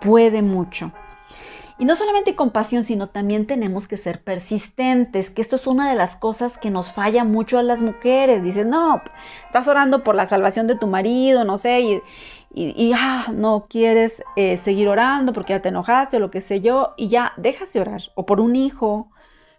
puede 0.00 0.42
mucho. 0.42 0.92
Y 1.76 1.86
no 1.86 1.96
solamente 1.96 2.36
compasión, 2.36 2.84
sino 2.84 3.08
también 3.08 3.46
tenemos 3.46 3.88
que 3.88 3.96
ser 3.96 4.22
persistentes, 4.22 5.30
que 5.30 5.42
esto 5.42 5.56
es 5.56 5.66
una 5.66 5.90
de 5.90 5.96
las 5.96 6.14
cosas 6.14 6.56
que 6.56 6.70
nos 6.70 6.92
falla 6.92 7.24
mucho 7.24 7.58
a 7.58 7.64
las 7.64 7.80
mujeres. 7.82 8.44
Dices, 8.44 8.64
no, 8.64 9.02
estás 9.46 9.66
orando 9.66 10.04
por 10.04 10.14
la 10.14 10.28
salvación 10.28 10.68
de 10.68 10.76
tu 10.76 10.86
marido, 10.86 11.44
no 11.44 11.58
sé, 11.58 11.80
y, 11.80 12.02
y, 12.54 12.92
ah, 12.94 13.26
no 13.32 13.66
quieres 13.68 14.22
eh, 14.36 14.56
seguir 14.58 14.88
orando 14.88 15.32
porque 15.32 15.54
ya 15.54 15.62
te 15.62 15.70
enojaste 15.70 16.18
o 16.18 16.20
lo 16.20 16.30
que 16.30 16.40
sé 16.40 16.60
yo, 16.60 16.94
y 16.96 17.08
ya 17.08 17.32
dejas 17.36 17.72
de 17.72 17.80
orar. 17.80 18.02
O 18.14 18.24
por 18.24 18.40
un 18.40 18.54
hijo, 18.54 19.10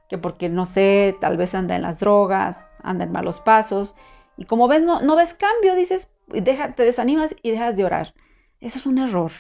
que 0.10 0.18
porque, 0.18 0.50
no 0.50 0.66
sé, 0.66 1.18
tal 1.20 1.36
vez 1.38 1.54
anda 1.54 1.76
en 1.76 1.82
las 1.82 2.00
drogas, 2.00 2.68
anda 2.82 3.04
en 3.04 3.12
malos 3.12 3.42
pasos, 3.42 3.96
y 4.38 4.46
como 4.46 4.68
ves, 4.70 4.84
no, 4.84 5.02
no 5.02 5.16
ves 5.18 5.34
cambio, 5.34 5.76
dices, 5.76 6.10
deja, 6.28 6.74
te 6.76 6.84
desanimas 6.84 7.36
y 7.42 7.52
dejas 7.52 7.76
de 7.76 7.86
orar. 7.86 8.14
Eso 8.62 8.80
es 8.80 8.86
un 8.86 8.98
error. 9.00 9.32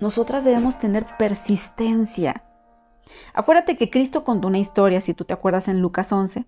Nosotras 0.00 0.44
debemos 0.44 0.78
tener 0.78 1.06
persistencia. 1.18 2.42
Acuérdate 3.34 3.76
que 3.76 3.90
Cristo 3.90 4.24
contó 4.24 4.48
una 4.48 4.58
historia, 4.58 5.00
si 5.00 5.14
tú 5.14 5.24
te 5.24 5.34
acuerdas 5.34 5.68
en 5.68 5.80
Lucas 5.80 6.12
11, 6.12 6.46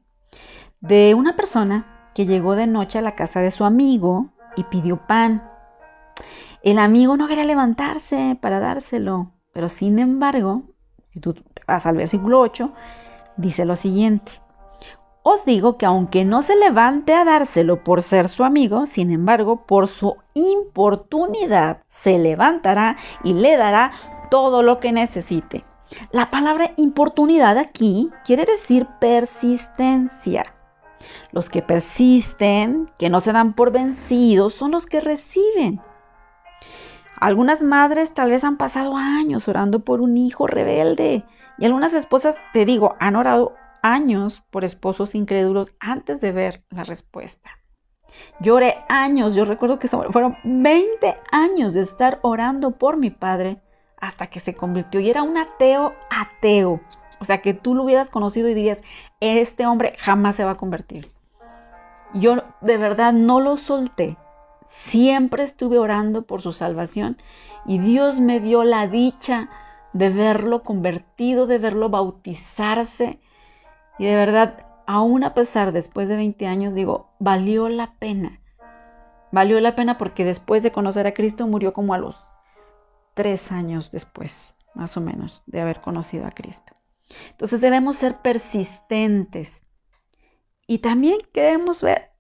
de 0.81 1.15
una 1.15 1.37
persona 1.37 2.11
que 2.15 2.27
llegó 2.27 2.57
de 2.57 2.67
noche 2.67 2.99
a 2.99 3.03
la 3.03 3.15
casa 3.15 3.41
de 3.41 3.51
su 3.51 3.65
amigo 3.65 4.31
y 4.57 4.65
pidió 4.65 5.07
pan. 5.07 5.49
El 6.63 6.79
amigo 6.79 7.17
no 7.17 7.29
quería 7.29 7.45
levantarse 7.45 8.39
para 8.41 8.61
dárselo, 8.61 9.33
pero 9.53 9.69
sin 9.69 9.99
embargo, 9.99 10.63
si 11.09 11.21
tú 11.21 11.35
vas 11.67 11.87
al 11.87 11.97
versículo 11.97 12.41
8, 12.41 12.73
dice 13.37 13.65
lo 13.65 13.77
siguiente. 13.77 14.33
Os 15.25 15.45
digo 15.45 15.77
que 15.79 15.87
aunque 15.87 16.25
no 16.25 16.43
se 16.43 16.57
levante 16.57 17.15
a 17.15 17.25
dárselo 17.25 17.85
por 17.85 18.03
ser 18.03 18.29
su 18.29 18.43
amigo, 18.43 18.87
sin 18.87 19.13
embargo, 19.13 19.65
por 19.67 19.87
su 19.87 20.17
importunidad 20.35 21.83
se 21.89 22.19
levantará 22.19 22.97
y 23.23 23.35
le 23.35 23.57
dará 23.57 23.93
todo 24.31 24.63
lo 24.63 24.81
que 24.81 24.91
necesite. 24.91 25.65
La 26.11 26.31
palabra 26.31 26.73
importunidad 26.77 27.57
aquí 27.59 28.11
quiere 28.25 28.47
decir 28.47 28.89
persistencia. 28.99 30.55
Los 31.31 31.51
que 31.51 31.63
persisten, 31.63 32.91
que 32.99 33.11
no 33.11 33.21
se 33.21 33.33
dan 33.33 33.53
por 33.53 33.71
vencidos, 33.71 34.55
son 34.55 34.73
los 34.73 34.87
que 34.87 35.01
reciben. 35.01 35.81
Algunas 37.21 37.63
madres 37.63 38.13
tal 38.13 38.31
vez 38.31 38.43
han 38.43 38.57
pasado 38.57 38.97
años 38.97 39.47
orando 39.47 39.81
por 39.81 40.01
un 40.01 40.17
hijo 40.17 40.49
rebelde 40.49 41.25
y 41.59 41.65
algunas 41.65 41.95
esposas, 41.95 42.35
te 42.53 42.65
digo, 42.65 42.97
han 42.99 43.15
orado 43.15 43.53
años 43.83 44.43
por 44.51 44.65
esposos 44.65 45.15
incrédulos 45.15 45.73
antes 45.81 46.21
de 46.21 46.33
ver 46.33 46.65
la 46.71 46.85
respuesta. 46.85 47.51
Lloré 48.41 48.79
años, 48.89 49.35
yo 49.35 49.45
recuerdo 49.45 49.79
que 49.79 49.89
fueron 49.89 50.37
20 50.45 51.17
años 51.31 51.75
de 51.75 51.83
estar 51.83 52.19
orando 52.23 52.73
por 52.73 52.97
mi 52.97 53.11
padre 53.11 53.61
hasta 54.01 54.27
que 54.27 54.41
se 54.41 54.55
convirtió 54.55 55.01
y 55.01 55.11
era 55.11 55.23
un 55.23 55.37
ateo 55.37 55.95
ateo. 56.11 56.81
O 57.21 57.25
sea, 57.25 57.41
que 57.41 57.55
tú 57.55 57.75
lo 57.75 57.85
hubieras 57.85 58.11
conocido 58.11 58.49
y 58.49 58.55
dirías, 58.55 58.79
este 59.21 59.65
hombre 59.67 59.95
jamás 59.99 60.37
se 60.37 60.45
va 60.45 60.53
a 60.53 60.57
convertir. 60.57 61.11
Yo 62.15 62.43
de 62.61 62.79
verdad 62.79 63.13
no 63.13 63.41
lo 63.41 63.57
solté. 63.57 64.17
Siempre 64.69 65.45
estuve 65.45 65.79
orando 65.79 66.23
por 66.23 66.43
su 66.43 66.53
salvación 66.53 67.17
y 67.65 67.79
Dios 67.79 68.19
me 68.19 68.41
dio 68.41 68.65
la 68.65 68.89
dicha 68.89 69.49
de 69.93 70.11
verlo 70.11 70.63
convertido, 70.63 71.47
de 71.47 71.59
verlo 71.59 71.91
bautizarse 71.91 73.21
y 73.99 74.07
de 74.07 74.17
verdad, 74.17 74.67
aún 74.87 75.25
a 75.25 75.35
pesar 75.35 75.73
después 75.73 76.09
de 76.09 76.17
20 76.17 76.47
años, 76.47 76.75
digo, 76.75 77.11
valió 77.19 77.69
la 77.69 77.95
pena. 77.99 78.41
Valió 79.31 79.61
la 79.61 79.75
pena 79.75 79.99
porque 79.99 80.25
después 80.25 80.63
de 80.63 80.73
conocer 80.73 81.07
a 81.07 81.15
Cristo 81.15 81.47
murió 81.47 81.73
como 81.73 81.95
a 81.95 81.99
los 81.99 82.25
tres 83.15 83.53
años 83.53 83.91
después, 83.91 84.57
más 84.75 84.97
o 84.97 85.01
menos, 85.01 85.43
de 85.47 85.61
haber 85.61 85.81
conocido 85.81 86.27
a 86.27 86.31
Cristo. 86.31 86.75
Entonces 87.31 87.61
debemos 87.61 87.97
ser 87.97 88.19
persistentes. 88.19 89.51
Y 90.67 90.79
también 90.79 91.19
debemos 91.35 91.83
ver, 91.83 92.11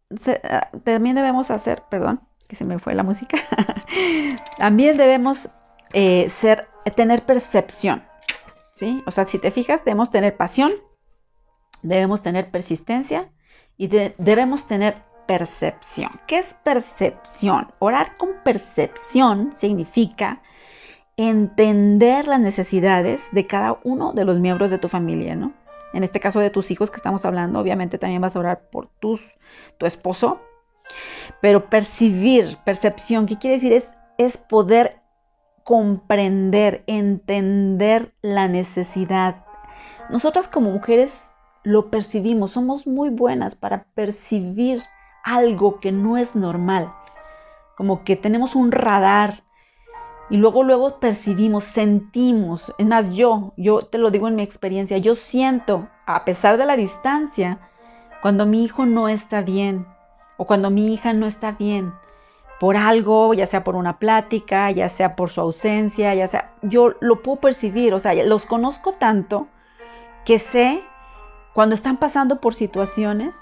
ah, 0.44 0.70
también 0.84 1.16
debemos 1.16 1.50
hacer, 1.50 1.84
perdón, 1.90 2.20
que 2.48 2.56
se 2.56 2.64
me 2.64 2.78
fue 2.78 2.94
la 2.94 3.02
música. 3.02 3.38
también 4.58 4.96
debemos 4.96 5.50
eh, 5.92 6.28
ser, 6.30 6.68
tener 6.96 7.24
percepción. 7.24 8.02
¿sí? 8.72 9.02
O 9.06 9.10
sea, 9.10 9.26
si 9.26 9.38
te 9.38 9.50
fijas, 9.50 9.84
debemos 9.84 10.10
tener 10.10 10.36
pasión, 10.36 10.72
debemos 11.82 12.22
tener 12.22 12.50
persistencia 12.50 13.28
y 13.76 13.88
debemos 13.88 14.66
tener 14.66 14.96
percepción. 15.26 16.20
¿Qué 16.26 16.38
es 16.38 16.54
percepción? 16.64 17.68
Orar 17.78 18.16
con 18.16 18.30
percepción 18.44 19.52
significa 19.54 20.42
entender 21.16 22.26
las 22.26 22.40
necesidades 22.40 23.28
de 23.32 23.46
cada 23.46 23.78
uno 23.84 24.12
de 24.12 24.24
los 24.24 24.38
miembros 24.40 24.70
de 24.70 24.78
tu 24.78 24.88
familia, 24.88 25.36
¿no? 25.36 25.52
en 25.92 26.04
este 26.04 26.20
caso 26.20 26.40
de 26.40 26.50
tus 26.50 26.70
hijos 26.70 26.90
que 26.90 26.96
estamos 26.96 27.24
hablando, 27.24 27.58
obviamente 27.58 27.98
también 27.98 28.22
vas 28.22 28.36
a 28.36 28.40
orar 28.40 28.70
por 28.70 28.88
tus, 28.98 29.20
tu 29.78 29.86
esposo, 29.86 30.40
pero 31.40 31.68
percibir, 31.68 32.56
percepción, 32.64 33.26
¿qué 33.26 33.38
quiere 33.38 33.56
decir? 33.56 33.72
Es, 33.72 33.90
es 34.18 34.36
poder 34.36 35.00
comprender, 35.64 36.82
entender 36.86 38.12
la 38.22 38.48
necesidad. 38.48 39.44
Nosotras 40.10 40.48
como 40.48 40.70
mujeres 40.70 41.31
lo 41.62 41.90
percibimos, 41.90 42.52
somos 42.52 42.86
muy 42.86 43.10
buenas 43.10 43.54
para 43.54 43.84
percibir 43.94 44.82
algo 45.22 45.78
que 45.80 45.92
no 45.92 46.16
es 46.16 46.34
normal, 46.34 46.92
como 47.76 48.04
que 48.04 48.16
tenemos 48.16 48.54
un 48.54 48.72
radar 48.72 49.44
y 50.30 50.36
luego 50.36 50.64
luego 50.64 50.98
percibimos, 50.98 51.64
sentimos, 51.64 52.72
es 52.78 52.86
más 52.86 53.14
yo, 53.14 53.52
yo 53.56 53.82
te 53.86 53.98
lo 53.98 54.10
digo 54.10 54.28
en 54.28 54.36
mi 54.36 54.42
experiencia, 54.42 54.98
yo 54.98 55.14
siento 55.14 55.88
a 56.06 56.24
pesar 56.24 56.56
de 56.56 56.66
la 56.66 56.76
distancia 56.76 57.58
cuando 58.22 58.46
mi 58.46 58.64
hijo 58.64 58.86
no 58.86 59.08
está 59.08 59.42
bien 59.42 59.86
o 60.36 60.46
cuando 60.46 60.70
mi 60.70 60.92
hija 60.92 61.12
no 61.12 61.26
está 61.26 61.52
bien 61.52 61.92
por 62.58 62.76
algo, 62.76 63.34
ya 63.34 63.46
sea 63.46 63.64
por 63.64 63.74
una 63.74 63.98
plática, 63.98 64.70
ya 64.70 64.88
sea 64.88 65.16
por 65.16 65.30
su 65.30 65.40
ausencia, 65.40 66.14
ya 66.14 66.28
sea, 66.28 66.54
yo 66.62 66.94
lo 67.00 67.20
puedo 67.20 67.40
percibir, 67.40 67.92
o 67.92 67.98
sea, 67.98 68.14
los 68.14 68.46
conozco 68.46 68.92
tanto 68.92 69.48
que 70.24 70.38
sé 70.38 70.84
cuando 71.54 71.74
están 71.74 71.98
pasando 71.98 72.40
por 72.40 72.54
situaciones 72.54 73.36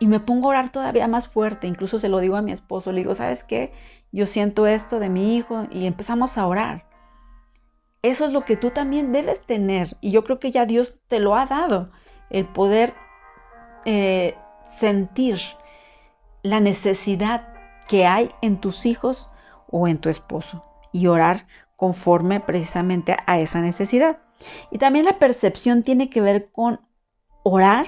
y 0.00 0.06
me 0.06 0.20
pongo 0.20 0.48
a 0.48 0.50
orar 0.50 0.70
todavía 0.70 1.08
más 1.08 1.28
fuerte, 1.28 1.66
incluso 1.66 1.98
se 1.98 2.08
lo 2.08 2.18
digo 2.18 2.36
a 2.36 2.42
mi 2.42 2.52
esposo, 2.52 2.92
le 2.92 3.00
digo, 3.00 3.14
¿sabes 3.14 3.44
qué? 3.44 3.72
Yo 4.12 4.26
siento 4.26 4.66
esto 4.66 4.98
de 5.00 5.08
mi 5.08 5.36
hijo 5.36 5.66
y 5.70 5.86
empezamos 5.86 6.38
a 6.38 6.46
orar. 6.46 6.84
Eso 8.02 8.26
es 8.26 8.32
lo 8.32 8.44
que 8.44 8.56
tú 8.56 8.70
también 8.70 9.12
debes 9.12 9.40
tener 9.46 9.96
y 10.00 10.10
yo 10.10 10.24
creo 10.24 10.38
que 10.38 10.50
ya 10.50 10.66
Dios 10.66 10.94
te 11.08 11.20
lo 11.20 11.36
ha 11.36 11.46
dado, 11.46 11.90
el 12.30 12.44
poder 12.44 12.94
eh, 13.84 14.36
sentir 14.78 15.40
la 16.42 16.60
necesidad 16.60 17.48
que 17.88 18.06
hay 18.06 18.30
en 18.42 18.60
tus 18.60 18.86
hijos 18.86 19.30
o 19.70 19.88
en 19.88 19.98
tu 19.98 20.08
esposo 20.08 20.62
y 20.92 21.06
orar 21.06 21.46
conforme 21.76 22.40
precisamente 22.40 23.16
a 23.26 23.40
esa 23.40 23.60
necesidad. 23.60 24.18
Y 24.70 24.78
también 24.78 25.04
la 25.04 25.18
percepción 25.18 25.82
tiene 25.82 26.10
que 26.10 26.20
ver 26.20 26.50
con 26.52 26.80
orar 27.44 27.86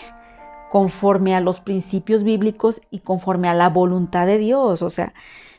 conforme 0.71 1.35
a 1.35 1.41
los 1.41 1.61
principios 1.61 2.23
bíblicos 2.23 2.81
y 2.91 3.01
conforme 3.01 3.49
a 3.49 3.55
la 3.55 3.69
voluntad 3.69 4.27
de 4.27 4.39
Dios. 4.39 4.83
O 4.83 4.91
sea, 4.91 5.13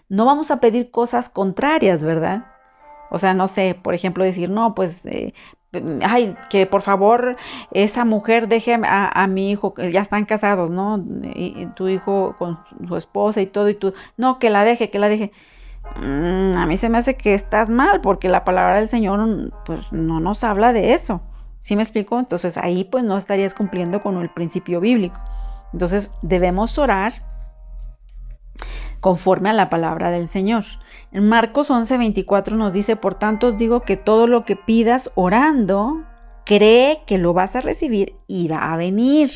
no 0.07 0.25
vamos 0.25 0.51
a 0.51 0.61
pedir 0.61 0.91
cosas 0.91 1.27
contrarias, 1.27 2.03
¿verdad? 2.03 2.45
O 3.09 3.17
sea, 3.17 3.33
no 3.33 3.47
sé, 3.47 3.77
por 3.81 3.93
ejemplo, 3.93 4.23
decir, 4.23 4.49
no, 4.49 4.75
pues, 4.75 5.05
eh, 5.05 5.33
ay, 6.01 6.35
que 6.49 6.65
por 6.65 6.81
favor 6.81 7.35
esa 7.71 8.05
mujer 8.05 8.47
deje 8.47 8.77
a, 8.83 9.27
mi 9.27 9.51
hijo, 9.51 9.73
que 9.73 9.91
ya 9.91 10.01
están 10.01 10.25
casados, 10.25 10.69
¿no? 10.69 11.03
Y, 11.35 11.67
tu 11.75 11.87
hijo 11.87 12.35
con 12.37 12.59
su 12.87 12.95
esposa 12.95 13.41
y 13.41 13.47
todo, 13.47 13.69
y 13.69 13.75
tú, 13.75 13.93
no, 14.17 14.39
que 14.39 14.49
la 14.49 14.63
deje, 14.63 14.89
que 14.89 14.99
la 14.99 15.09
deje. 15.09 15.31
Mm, 16.01 16.57
a 16.57 16.65
mí 16.65 16.77
se 16.77 16.89
me 16.89 16.97
hace 16.97 17.15
que 17.15 17.33
estás 17.33 17.69
mal, 17.69 18.01
porque 18.01 18.29
la 18.29 18.43
palabra 18.45 18.79
del 18.79 18.89
Señor, 18.89 19.51
pues, 19.65 19.91
no 19.91 20.19
nos 20.19 20.43
habla 20.43 20.73
de 20.73 20.93
eso. 20.93 21.21
¿Sí 21.59 21.75
me 21.75 21.83
explico? 21.83 22.19
Entonces 22.19 22.57
ahí 22.57 22.83
pues 22.85 23.03
no 23.03 23.17
estarías 23.17 23.53
cumpliendo 23.53 24.01
con 24.01 24.17
el 24.17 24.29
principio 24.29 24.79
bíblico. 24.79 25.19
Entonces 25.73 26.11
debemos 26.21 26.77
orar 26.77 27.25
conforme 28.99 29.49
a 29.49 29.53
la 29.53 29.69
palabra 29.69 30.11
del 30.11 30.27
Señor. 30.27 30.65
En 31.11 31.29
Marcos 31.29 31.69
11:24 31.69 32.55
nos 32.55 32.73
dice, 32.73 32.95
por 32.95 33.15
tanto 33.15 33.47
os 33.47 33.57
digo 33.57 33.81
que 33.81 33.97
todo 33.97 34.27
lo 34.27 34.45
que 34.45 34.55
pidas 34.55 35.11
orando, 35.15 36.03
cree 36.45 37.03
que 37.05 37.17
lo 37.17 37.33
vas 37.33 37.55
a 37.55 37.61
recibir 37.61 38.15
y 38.27 38.47
va 38.47 38.73
a 38.73 38.77
venir. 38.77 39.29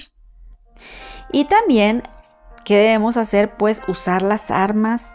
Y 1.32 1.46
también, 1.46 2.04
¿qué 2.66 2.78
debemos 2.78 3.18
hacer? 3.18 3.58
Pues 3.58 3.82
usar 3.88 4.22
las 4.22 4.52
armas 4.52 5.06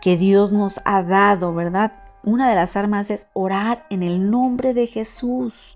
que 0.00 0.16
Dios 0.16 0.52
nos 0.52 0.80
ha 0.84 1.02
dado, 1.02 1.54
¿verdad? 1.54 1.92
Una 2.22 2.48
de 2.48 2.54
las 2.54 2.76
armas 2.76 3.10
es 3.10 3.28
orar 3.34 3.86
en 3.90 4.02
el 4.02 4.30
nombre 4.30 4.74
de 4.74 4.86
Jesús. 4.86 5.75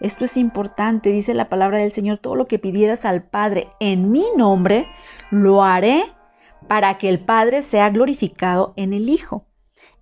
Esto 0.00 0.24
es 0.24 0.36
importante, 0.36 1.10
dice 1.10 1.34
la 1.34 1.48
palabra 1.48 1.78
del 1.78 1.92
Señor, 1.92 2.18
todo 2.18 2.34
lo 2.34 2.46
que 2.46 2.58
pidieras 2.58 3.04
al 3.04 3.22
Padre 3.22 3.68
en 3.80 4.10
mi 4.10 4.24
nombre, 4.36 4.86
lo 5.30 5.62
haré 5.62 6.04
para 6.68 6.98
que 6.98 7.08
el 7.08 7.20
Padre 7.20 7.62
sea 7.62 7.90
glorificado 7.90 8.74
en 8.76 8.92
el 8.92 9.08
Hijo. 9.08 9.46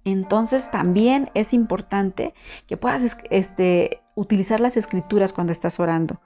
Entonces 0.04 0.70
también 0.70 1.30
es 1.34 1.54
importante 1.54 2.34
que 2.66 2.76
puedas 2.76 3.16
este, 3.30 4.02
utilizar 4.14 4.60
las 4.60 4.76
escrituras 4.76 5.32
cuando 5.32 5.52
estás 5.52 5.80
orando. 5.80 6.20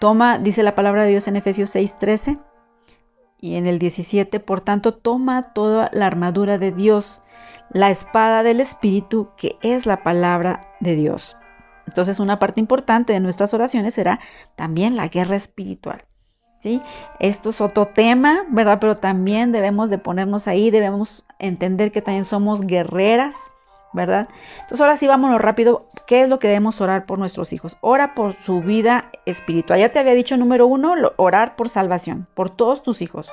Toma, 0.00 0.38
dice 0.38 0.62
la 0.62 0.74
palabra 0.74 1.04
de 1.04 1.10
Dios 1.10 1.28
en 1.28 1.36
Efesios 1.36 1.74
6:13 1.74 2.38
y 3.40 3.54
en 3.54 3.66
el 3.66 3.78
17, 3.78 4.40
por 4.40 4.60
tanto, 4.60 4.94
toma 4.94 5.42
toda 5.54 5.90
la 5.92 6.06
armadura 6.06 6.58
de 6.58 6.72
Dios, 6.72 7.22
la 7.70 7.90
espada 7.90 8.42
del 8.42 8.60
Espíritu, 8.60 9.30
que 9.36 9.56
es 9.62 9.86
la 9.86 10.02
palabra 10.02 10.74
de 10.80 10.96
Dios. 10.96 11.36
Entonces 11.88 12.20
una 12.20 12.38
parte 12.38 12.60
importante 12.60 13.14
de 13.14 13.20
nuestras 13.20 13.54
oraciones 13.54 13.94
será 13.94 14.20
también 14.56 14.94
la 14.94 15.08
guerra 15.08 15.36
espiritual. 15.36 16.04
¿sí? 16.60 16.82
Esto 17.18 17.50
es 17.50 17.60
otro 17.60 17.86
tema, 17.86 18.44
¿verdad? 18.50 18.78
Pero 18.78 18.96
también 18.96 19.52
debemos 19.52 19.88
de 19.88 19.98
ponernos 19.98 20.46
ahí, 20.46 20.70
debemos 20.70 21.24
entender 21.38 21.90
que 21.90 22.02
también 22.02 22.24
somos 22.24 22.60
guerreras, 22.60 23.36
¿verdad? 23.92 24.28
Entonces 24.60 24.80
ahora 24.80 24.96
sí 24.96 25.06
vámonos 25.06 25.40
rápido. 25.40 25.90
¿Qué 26.06 26.22
es 26.22 26.28
lo 26.28 26.38
que 26.38 26.48
debemos 26.48 26.80
orar 26.80 27.06
por 27.06 27.18
nuestros 27.18 27.52
hijos? 27.52 27.78
Ora 27.80 28.14
por 28.14 28.34
su 28.42 28.60
vida 28.60 29.10
espiritual. 29.24 29.80
Ya 29.80 29.92
te 29.92 29.98
había 29.98 30.12
dicho 30.12 30.36
número 30.36 30.66
uno, 30.66 30.94
orar 31.16 31.56
por 31.56 31.68
salvación, 31.68 32.26
por 32.34 32.50
todos 32.50 32.82
tus 32.82 33.00
hijos. 33.00 33.30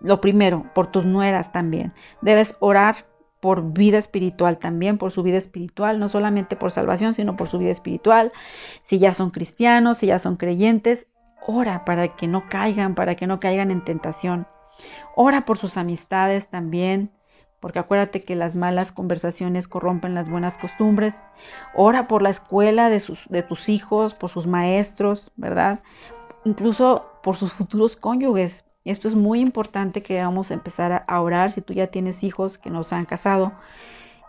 Lo 0.00 0.20
primero, 0.20 0.64
por 0.74 0.86
tus 0.86 1.04
nueras 1.04 1.52
también. 1.52 1.92
Debes 2.20 2.56
orar 2.60 3.06
por 3.40 3.72
vida 3.72 3.98
espiritual 3.98 4.58
también, 4.58 4.98
por 4.98 5.12
su 5.12 5.22
vida 5.22 5.38
espiritual, 5.38 5.98
no 5.98 6.08
solamente 6.08 6.56
por 6.56 6.70
salvación, 6.70 7.14
sino 7.14 7.36
por 7.36 7.48
su 7.48 7.58
vida 7.58 7.70
espiritual. 7.70 8.32
Si 8.82 8.98
ya 8.98 9.14
son 9.14 9.30
cristianos, 9.30 9.98
si 9.98 10.06
ya 10.06 10.18
son 10.18 10.36
creyentes, 10.36 11.06
ora 11.46 11.84
para 11.84 12.16
que 12.16 12.26
no 12.26 12.48
caigan, 12.48 12.94
para 12.94 13.14
que 13.14 13.26
no 13.26 13.40
caigan 13.40 13.70
en 13.70 13.84
tentación. 13.84 14.46
Ora 15.14 15.44
por 15.44 15.58
sus 15.58 15.76
amistades 15.76 16.48
también, 16.48 17.10
porque 17.60 17.78
acuérdate 17.78 18.22
que 18.22 18.36
las 18.36 18.54
malas 18.54 18.92
conversaciones 18.92 19.68
corrompen 19.68 20.14
las 20.14 20.28
buenas 20.28 20.58
costumbres. 20.58 21.16
Ora 21.74 22.04
por 22.04 22.22
la 22.22 22.30
escuela 22.30 22.90
de, 22.90 23.00
sus, 23.00 23.26
de 23.28 23.42
tus 23.42 23.68
hijos, 23.68 24.14
por 24.14 24.30
sus 24.30 24.46
maestros, 24.46 25.32
¿verdad? 25.36 25.80
Incluso 26.44 27.10
por 27.22 27.36
sus 27.36 27.52
futuros 27.52 27.96
cónyuges, 27.96 28.64
esto 28.90 29.08
es 29.08 29.14
muy 29.14 29.40
importante 29.40 30.02
que 30.02 30.22
vamos 30.22 30.50
a 30.50 30.54
empezar 30.54 31.04
a 31.06 31.20
orar 31.20 31.52
si 31.52 31.60
tú 31.60 31.72
ya 31.72 31.88
tienes 31.88 32.22
hijos 32.24 32.58
que 32.58 32.70
no 32.70 32.82
se 32.82 32.94
han 32.94 33.06
casado. 33.06 33.52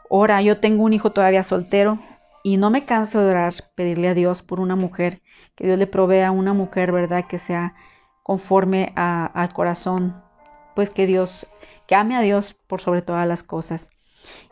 Ora, 0.09 0.41
yo 0.41 0.59
tengo 0.59 0.83
un 0.83 0.93
hijo 0.93 1.11
todavía 1.11 1.43
soltero 1.43 1.99
y 2.43 2.57
no 2.57 2.69
me 2.69 2.85
canso 2.85 3.21
de 3.21 3.31
orar, 3.31 3.53
pedirle 3.75 4.07
a 4.07 4.13
Dios 4.13 4.41
por 4.41 4.59
una 4.59 4.75
mujer, 4.75 5.21
que 5.55 5.65
Dios 5.65 5.77
le 5.77 5.87
provea 5.87 6.31
una 6.31 6.53
mujer, 6.53 6.91
¿verdad? 6.91 7.25
Que 7.27 7.39
sea 7.39 7.75
conforme 8.23 8.93
al 8.95 9.53
corazón, 9.53 10.21
pues 10.75 10.89
que 10.89 11.07
Dios, 11.07 11.47
que 11.87 11.95
ame 11.95 12.15
a 12.15 12.21
Dios 12.21 12.55
por 12.67 12.81
sobre 12.81 13.01
todas 13.01 13.27
las 13.27 13.43
cosas. 13.43 13.89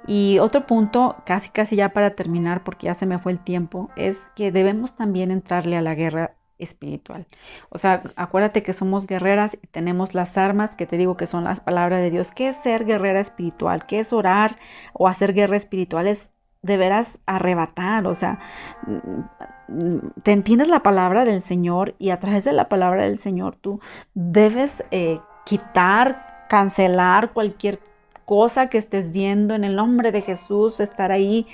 Y 0.07 0.39
otro 0.39 0.65
punto, 0.65 1.17
casi 1.25 1.49
casi 1.49 1.75
ya 1.75 1.89
para 1.89 2.15
terminar, 2.15 2.63
porque 2.63 2.87
ya 2.87 2.93
se 2.93 3.05
me 3.05 3.19
fue 3.19 3.31
el 3.31 3.39
tiempo, 3.39 3.89
es 3.95 4.31
que 4.35 4.51
debemos 4.51 4.95
también 4.95 5.31
entrarle 5.31 5.77
a 5.77 5.81
la 5.81 5.95
guerra 5.95 6.35
espiritual. 6.59 7.25
O 7.69 7.77
sea, 7.77 8.03
acuérdate 8.15 8.63
que 8.63 8.73
somos 8.73 9.07
guerreras 9.07 9.57
y 9.61 9.67
tenemos 9.67 10.13
las 10.13 10.37
armas 10.37 10.75
que 10.75 10.85
te 10.85 10.97
digo 10.97 11.17
que 11.17 11.27
son 11.27 11.43
las 11.43 11.59
palabras 11.59 11.99
de 11.99 12.11
Dios. 12.11 12.31
¿Qué 12.31 12.49
es 12.49 12.55
ser 12.57 12.85
guerrera 12.85 13.19
espiritual? 13.19 13.85
¿Qué 13.85 13.99
es 13.99 14.13
orar 14.13 14.57
o 14.93 15.07
hacer 15.07 15.33
guerra 15.33 15.57
espiritual? 15.57 16.07
Es 16.07 16.29
deberás 16.65 17.19
arrebatar, 17.27 18.07
o 18.07 18.15
sea, 18.15 18.39
mm, 18.87 20.21
te 20.23 20.31
entiendes 20.31 20.67
la 20.67 20.81
palabra 20.81 21.23
del 21.23 21.41
Señor 21.41 21.95
y 21.99 22.09
a 22.09 22.19
través 22.19 22.43
de 22.43 22.53
la 22.53 22.69
palabra 22.69 23.03
del 23.03 23.19
Señor 23.19 23.55
tú 23.61 23.79
debes 24.15 24.83
eh, 24.91 25.19
quitar, 25.45 26.45
cancelar 26.49 27.33
cualquier 27.33 27.79
cosa 28.25 28.67
que 28.69 28.79
estés 28.79 29.11
viendo 29.11 29.53
en 29.53 29.63
el 29.63 29.75
nombre 29.75 30.11
de 30.11 30.21
Jesús, 30.21 30.79
estar 30.79 31.11
ahí 31.11 31.45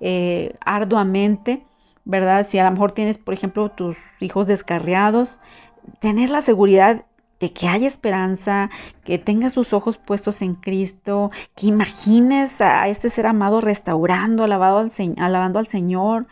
eh, 0.00 0.54
arduamente 0.60 1.64
¿verdad? 2.08 2.46
Si 2.48 2.58
a 2.58 2.64
lo 2.64 2.70
mejor 2.72 2.92
tienes, 2.92 3.18
por 3.18 3.34
ejemplo, 3.34 3.68
tus 3.68 3.96
hijos 4.18 4.46
descarriados, 4.46 5.40
tener 6.00 6.30
la 6.30 6.40
seguridad 6.40 7.04
de 7.38 7.52
que 7.52 7.68
hay 7.68 7.84
esperanza, 7.84 8.70
que 9.04 9.18
tengas 9.18 9.52
tus 9.52 9.72
ojos 9.74 9.98
puestos 9.98 10.42
en 10.42 10.54
Cristo, 10.54 11.30
que 11.54 11.66
imagines 11.68 12.60
a 12.62 12.88
este 12.88 13.10
ser 13.10 13.26
amado 13.26 13.60
restaurando, 13.60 14.42
alabado 14.42 14.78
al, 14.78 14.90
alabando 15.18 15.58
al 15.58 15.66
Señor, 15.68 16.26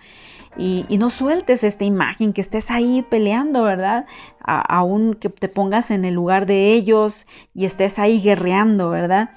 y, 0.59 0.87
no 0.99 1.11
sueltes 1.11 1.62
esta 1.62 1.85
imagen, 1.85 2.33
que 2.33 2.41
estés 2.41 2.71
ahí 2.71 3.05
peleando, 3.11 3.62
¿verdad? 3.62 4.07
Aún 4.47 5.15
que 5.15 5.29
te 5.29 5.49
pongas 5.49 5.91
en 5.91 6.05
el 6.05 6.15
lugar 6.15 6.47
de 6.47 6.73
ellos 6.73 7.27
y 7.55 7.65
estés 7.65 7.99
ahí 7.99 8.21
guerreando, 8.21 8.91
¿verdad? 8.91 9.31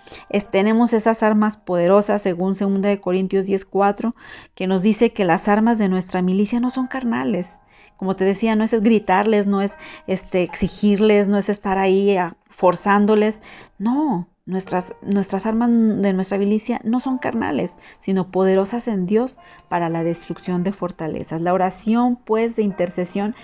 tenemos 0.51 0.93
esas 0.93 1.23
armas 1.23 1.57
poderosas, 1.57 2.21
según 2.21 2.53
2 2.53 2.99
Corintios 2.99 3.45
10:4, 3.45 4.13
que 4.55 4.67
nos 4.67 4.81
dice 4.81 5.11
que 5.11 5.25
las 5.25 5.47
armas 5.47 5.77
de 5.77 5.89
nuestra 5.89 6.21
milicia 6.21 6.59
no 6.59 6.71
son 6.71 6.87
carnales, 6.87 7.51
Como 7.97 8.15
te 8.15 8.23
decía, 8.23 8.55
no 8.55 8.63
es 8.63 8.71
gritarles, 8.71 9.45
no 9.45 9.61
es 9.61 9.77
este, 10.07 10.43
exigirles, 10.43 11.27
no 11.27 11.37
es 11.37 11.49
estar 11.49 11.77
ahí 11.77 12.15
ah, 12.15 12.37
forzándoles. 12.49 13.41
No, 13.77 14.29
nuestras, 14.49 14.93
nuestras 15.01 15.45
armas 15.45 15.69
de 15.69 16.13
nuestra 16.13 16.37
milicia 16.37 16.81
no 16.83 16.99
son 16.99 17.19
carnales, 17.19 17.75
sino 17.99 18.31
poderosas 18.31 18.87
en 18.87 19.05
Dios 19.05 19.37
para 19.69 19.89
la 19.89 20.03
destrucción 20.03 20.63
de 20.63 20.73
fortalezas. 20.73 21.41
La 21.41 21.53
oración, 21.53 22.15
pues, 22.15 22.55
de 22.55 22.63
intercesión 22.63 23.35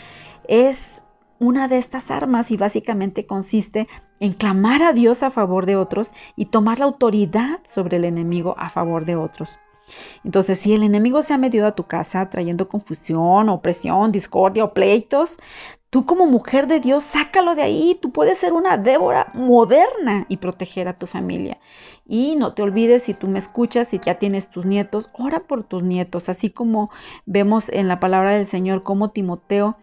es 0.47 1.04
una 1.39 1.67
de 1.67 1.77
estas 1.77 2.11
armas 2.11 2.51
y 2.51 2.57
básicamente 2.57 3.25
consiste 3.25 3.87
en 4.19 4.33
clamar 4.33 4.83
a 4.83 4.93
Dios 4.93 5.23
a 5.23 5.31
favor 5.31 5.65
de 5.65 5.75
otros 5.75 6.11
y 6.35 6.45
tomar 6.45 6.79
la 6.79 6.85
autoridad 6.85 7.59
sobre 7.67 7.97
el 7.97 8.05
enemigo 8.05 8.55
a 8.57 8.69
favor 8.69 9.05
de 9.05 9.15
otros. 9.15 9.59
Entonces, 10.23 10.59
si 10.59 10.73
el 10.73 10.83
enemigo 10.83 11.21
se 11.21 11.33
ha 11.33 11.37
metido 11.37 11.67
a 11.67 11.75
tu 11.75 11.83
casa 11.83 12.29
trayendo 12.29 12.67
confusión, 12.67 13.49
opresión, 13.49 14.11
discordia 14.11 14.63
o 14.63 14.73
pleitos, 14.73 15.37
tú 15.91 16.05
como 16.05 16.25
mujer 16.25 16.67
de 16.67 16.79
Dios, 16.79 17.03
sácalo 17.03 17.55
de 17.55 17.61
ahí. 17.61 17.97
Tú 18.01 18.11
puedes 18.11 18.39
ser 18.39 18.53
una 18.53 18.77
Débora 18.77 19.31
moderna 19.33 20.25
y 20.27 20.37
proteger 20.37 20.87
a 20.87 20.97
tu 20.97 21.07
familia. 21.07 21.59
Y 22.07 22.35
no 22.35 22.53
te 22.53 22.63
olvides, 22.63 23.03
si 23.03 23.13
tú 23.13 23.27
me 23.27 23.39
escuchas 23.39 23.93
y 23.93 23.99
ya 23.99 24.17
tienes 24.17 24.49
tus 24.49 24.65
nietos, 24.65 25.09
ora 25.13 25.41
por 25.41 25.63
tus 25.63 25.83
nietos, 25.83 26.29
así 26.29 26.49
como 26.49 26.89
vemos 27.25 27.69
en 27.69 27.87
la 27.87 27.99
palabra 27.99 28.35
del 28.35 28.45
Señor 28.45 28.83
como 28.83 29.11
Timoteo 29.11 29.77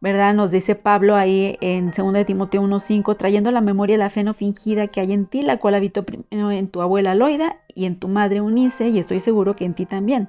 ¿verdad? 0.00 0.34
Nos 0.34 0.50
dice 0.50 0.74
Pablo 0.74 1.16
ahí 1.16 1.56
en 1.60 1.90
2 1.90 2.12
de 2.12 2.24
Timoteo 2.24 2.62
1.5, 2.62 3.16
trayendo 3.16 3.50
a 3.50 3.52
la 3.52 3.60
memoria 3.60 3.96
la 3.96 4.10
fe 4.10 4.24
no 4.24 4.34
fingida 4.34 4.88
que 4.88 5.00
hay 5.00 5.12
en 5.12 5.26
ti, 5.26 5.42
la 5.42 5.58
cual 5.58 5.74
habitó 5.74 6.04
primero 6.04 6.50
en 6.50 6.68
tu 6.68 6.82
abuela 6.82 7.14
Loida 7.14 7.56
y 7.74 7.86
en 7.86 7.98
tu 7.98 8.08
madre 8.08 8.40
Unice, 8.40 8.88
y 8.88 8.98
estoy 8.98 9.20
seguro 9.20 9.56
que 9.56 9.64
en 9.64 9.74
ti 9.74 9.86
también. 9.86 10.28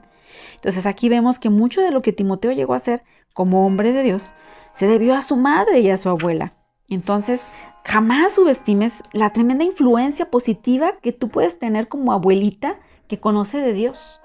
Entonces 0.55 0.85
aquí 0.85 1.09
vemos 1.09 1.39
que 1.39 1.49
mucho 1.49 1.81
de 1.81 1.91
lo 1.91 2.01
que 2.01 2.13
Timoteo 2.13 2.51
llegó 2.51 2.73
a 2.73 2.77
hacer 2.77 3.03
como 3.33 3.65
hombre 3.65 3.93
de 3.93 4.03
Dios 4.03 4.33
se 4.73 4.87
debió 4.87 5.15
a 5.15 5.23
su 5.23 5.35
madre 5.35 5.79
y 5.79 5.89
a 5.89 5.97
su 5.97 6.07
abuela. 6.07 6.53
Entonces, 6.87 7.43
jamás 7.83 8.33
subestimes 8.33 8.93
la 9.11 9.33
tremenda 9.33 9.63
influencia 9.63 10.29
positiva 10.29 10.93
que 11.01 11.11
tú 11.11 11.29
puedes 11.29 11.57
tener 11.57 11.87
como 11.87 12.11
abuelita 12.11 12.79
que 13.07 13.19
conoce 13.19 13.57
de 13.59 13.73
Dios. 13.73 14.21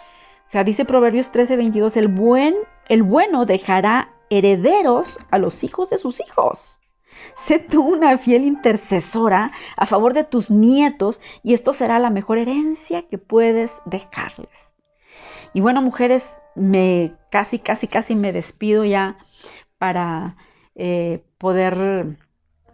O 0.49 0.51
sea, 0.51 0.63
dice 0.63 0.85
Proverbios 0.85 1.33
13:22, 1.33 1.97
el 1.97 2.09
buen 2.09 2.55
el 2.89 3.03
bueno 3.03 3.47
dejará 3.47 4.11
herederos 4.31 5.19
a 5.31 5.39
los 5.39 5.65
hijos 5.65 5.91
de 5.91 5.99
sus 5.99 6.21
hijos. 6.21 6.81
Sé 7.37 7.59
tú 7.59 7.83
una 7.83 8.17
fiel 8.19 8.45
intercesora 8.45 9.53
a 9.77 9.87
favor 9.87 10.15
de 10.15 10.25
tus 10.25 10.51
nietos 10.51 11.21
y 11.43 11.55
esto 11.55 11.73
será 11.73 11.99
la 11.99 12.11
mejor 12.11 12.39
herencia 12.39 13.09
que 13.09 13.19
puedes 13.19 13.73
dejarles. 13.85 14.51
Y 15.53 15.61
bueno, 15.61 15.83
mujeres, 15.83 16.25
me 16.55 17.15
casi, 17.31 17.59
casi, 17.59 17.89
casi 17.89 18.15
me 18.15 18.33
despido 18.33 18.85
ya 18.85 19.19
para 19.79 20.37
eh, 20.75 21.25
poder 21.39 22.19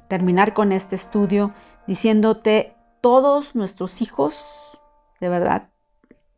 terminar 0.08 0.54
con 0.54 0.72
este 0.72 0.96
estudio 0.96 1.52
diciéndote, 1.86 2.74
todos 3.00 3.54
nuestros 3.54 4.02
hijos, 4.02 4.78
de 5.20 5.28
verdad, 5.28 5.68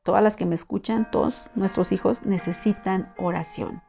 todas 0.03 0.23
las 0.23 0.37
que 0.37 0.47
me 0.47 0.55
escuchan, 0.55 1.11
todos 1.11 1.35
nuestros 1.55 1.91
hijos 1.93 2.25
necesitan 2.25 3.13
oración 3.17 3.83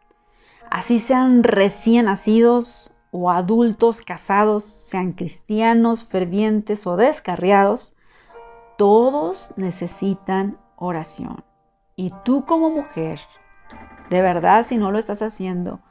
así 0.72 1.00
sean 1.00 1.44
recién 1.44 2.06
nacidos 2.06 2.94
o 3.12 3.30
adultos 3.30 4.02
casados, 4.02 4.64
sean 4.64 5.12
cristianos, 5.12 6.06
fervientes 6.06 6.88
o 6.88 6.96
descarriados, 6.96 7.94
todos 8.78 9.52
necesitan 9.58 10.58
oración. 10.78 11.44
Y 11.98 12.14
tú 12.24 12.46
como 12.46 12.70
mujer, 12.70 13.20
de 14.10 14.22
verdad, 14.22 14.66
si 14.66 14.78
no 14.78 14.92
lo 14.92 14.98
estás 14.98 15.22
haciendo, 15.22 15.82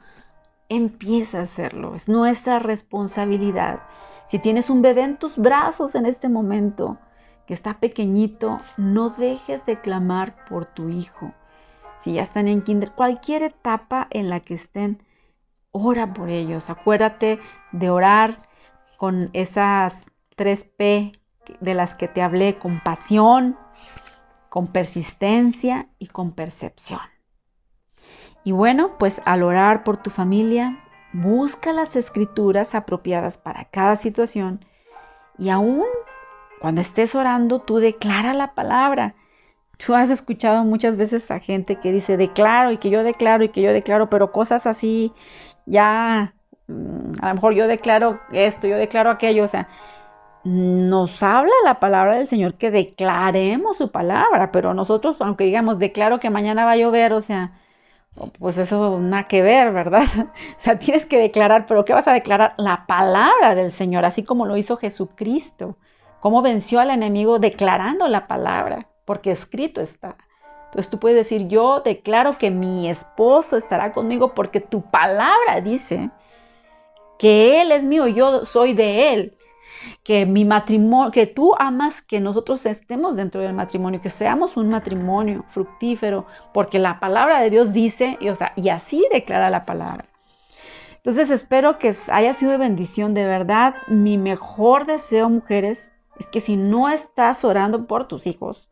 empieza 0.67 1.39
a 1.39 1.43
hacerlo. 1.43 1.93
Es 1.93 2.09
nuestra 2.09 2.57
responsabilidad. 2.57 3.81
Si 4.25 4.39
tienes 4.39 4.71
un 4.71 4.81
bebé 4.81 5.03
en 5.03 5.17
tus 5.17 5.37
brazos 5.37 5.93
en 5.93 6.07
este 6.07 6.27
momento, 6.27 6.97
que 7.45 7.53
está 7.53 7.75
pequeñito, 7.75 8.59
no 8.77 9.11
dejes 9.11 9.63
de 9.65 9.77
clamar 9.77 10.35
por 10.49 10.65
tu 10.65 10.89
hijo 10.89 11.33
si 12.03 12.13
ya 12.13 12.23
están 12.23 12.47
en 12.47 12.61
kinder, 12.61 12.91
cualquier 12.91 13.43
etapa 13.43 14.07
en 14.09 14.29
la 14.29 14.39
que 14.39 14.55
estén, 14.55 15.03
ora 15.71 16.13
por 16.13 16.29
ellos. 16.29 16.69
Acuérdate 16.69 17.39
de 17.71 17.89
orar 17.89 18.47
con 18.97 19.29
esas 19.33 20.05
tres 20.35 20.63
P 20.63 21.13
de 21.59 21.73
las 21.73 21.95
que 21.95 22.07
te 22.07 22.21
hablé, 22.21 22.57
con 22.57 22.79
pasión, 22.79 23.57
con 24.49 24.67
persistencia 24.67 25.89
y 25.99 26.07
con 26.07 26.31
percepción. 26.33 27.01
Y 28.43 28.51
bueno, 28.51 28.97
pues 28.97 29.21
al 29.25 29.43
orar 29.43 29.83
por 29.83 29.97
tu 29.97 30.09
familia, 30.09 30.83
busca 31.13 31.73
las 31.73 31.95
escrituras 31.95 32.73
apropiadas 32.73 33.37
para 33.37 33.65
cada 33.65 33.95
situación 33.95 34.65
y 35.37 35.49
aún 35.49 35.85
cuando 36.61 36.81
estés 36.81 37.15
orando, 37.15 37.57
tú 37.59 37.77
declara 37.77 38.35
la 38.35 38.53
palabra. 38.53 39.15
Tú 39.85 39.95
has 39.95 40.09
escuchado 40.09 40.63
muchas 40.63 40.97
veces 40.97 41.31
a 41.31 41.39
gente 41.39 41.77
que 41.77 41.91
dice 41.91 42.17
declaro 42.17 42.71
y 42.71 42.77
que 42.77 42.89
yo 42.89 43.03
declaro 43.03 43.43
y 43.43 43.49
que 43.49 43.61
yo 43.61 43.73
declaro, 43.73 44.09
pero 44.09 44.31
cosas 44.31 44.67
así 44.67 45.13
ya, 45.65 46.33
mm, 46.67 47.13
a 47.21 47.29
lo 47.29 47.35
mejor 47.35 47.53
yo 47.53 47.67
declaro 47.67 48.19
esto, 48.31 48.67
yo 48.67 48.77
declaro 48.77 49.09
aquello, 49.09 49.43
o 49.43 49.47
sea, 49.47 49.69
nos 50.43 51.23
habla 51.23 51.51
la 51.65 51.79
palabra 51.79 52.15
del 52.17 52.27
Señor 52.27 52.55
que 52.55 52.71
declaremos 52.71 53.77
su 53.77 53.91
palabra, 53.91 54.51
pero 54.51 54.73
nosotros, 54.73 55.17
aunque 55.19 55.45
digamos, 55.45 55.79
declaro 55.79 56.19
que 56.19 56.29
mañana 56.29 56.65
va 56.65 56.71
a 56.71 56.77
llover, 56.77 57.13
o 57.13 57.21
sea, 57.21 57.53
pues 58.39 58.57
eso 58.57 58.99
nada 58.99 59.27
que 59.27 59.41
ver, 59.41 59.71
¿verdad? 59.73 60.03
O 60.57 60.59
sea, 60.59 60.79
tienes 60.79 61.05
que 61.05 61.19
declarar, 61.19 61.65
pero 61.67 61.85
¿qué 61.85 61.93
vas 61.93 62.07
a 62.07 62.13
declarar? 62.13 62.53
La 62.57 62.85
palabra 62.87 63.55
del 63.55 63.71
Señor, 63.71 64.05
así 64.05 64.23
como 64.23 64.45
lo 64.45 64.57
hizo 64.57 64.77
Jesucristo, 64.77 65.77
cómo 66.19 66.41
venció 66.41 66.79
al 66.79 66.91
enemigo 66.91 67.39
declarando 67.39 68.07
la 68.07 68.27
palabra 68.27 68.90
porque 69.05 69.31
escrito 69.31 69.81
está. 69.81 70.17
Entonces 70.65 70.89
tú 70.89 70.99
puedes 70.99 71.17
decir, 71.17 71.47
yo 71.47 71.81
declaro 71.81 72.37
que 72.37 72.49
mi 72.49 72.89
esposo 72.89 73.57
estará 73.57 73.91
conmigo 73.91 74.33
porque 74.33 74.61
tu 74.61 74.89
palabra 74.89 75.59
dice 75.61 76.11
que 77.19 77.61
él 77.61 77.71
es 77.71 77.83
mío, 77.83 78.07
yo 78.07 78.45
soy 78.45 78.73
de 78.73 79.13
él, 79.13 79.37
que 80.03 80.25
mi 80.25 80.45
matrimonio, 80.45 81.11
que 81.11 81.27
tú 81.27 81.53
amas 81.59 82.01
que 82.01 82.19
nosotros 82.19 82.65
estemos 82.65 83.15
dentro 83.15 83.41
del 83.41 83.53
matrimonio, 83.53 84.01
que 84.01 84.09
seamos 84.09 84.57
un 84.57 84.69
matrimonio 84.69 85.45
fructífero, 85.49 86.25
porque 86.53 86.79
la 86.79 86.99
palabra 86.99 87.41
de 87.41 87.49
Dios 87.49 87.73
dice, 87.73 88.17
y, 88.21 88.29
o 88.29 88.35
sea, 88.35 88.53
y 88.55 88.69
así 88.69 89.05
declara 89.11 89.49
la 89.49 89.65
palabra. 89.65 90.05
Entonces 90.95 91.31
espero 91.31 91.79
que 91.79 91.93
haya 92.11 92.33
sido 92.33 92.51
de 92.51 92.57
bendición, 92.57 93.13
de 93.13 93.25
verdad. 93.25 93.75
Mi 93.87 94.17
mejor 94.17 94.85
deseo, 94.85 95.29
mujeres, 95.29 95.93
es 96.17 96.27
que 96.27 96.39
si 96.39 96.57
no 96.57 96.89
estás 96.89 97.43
orando 97.43 97.87
por 97.87 98.07
tus 98.07 98.25
hijos, 98.27 98.70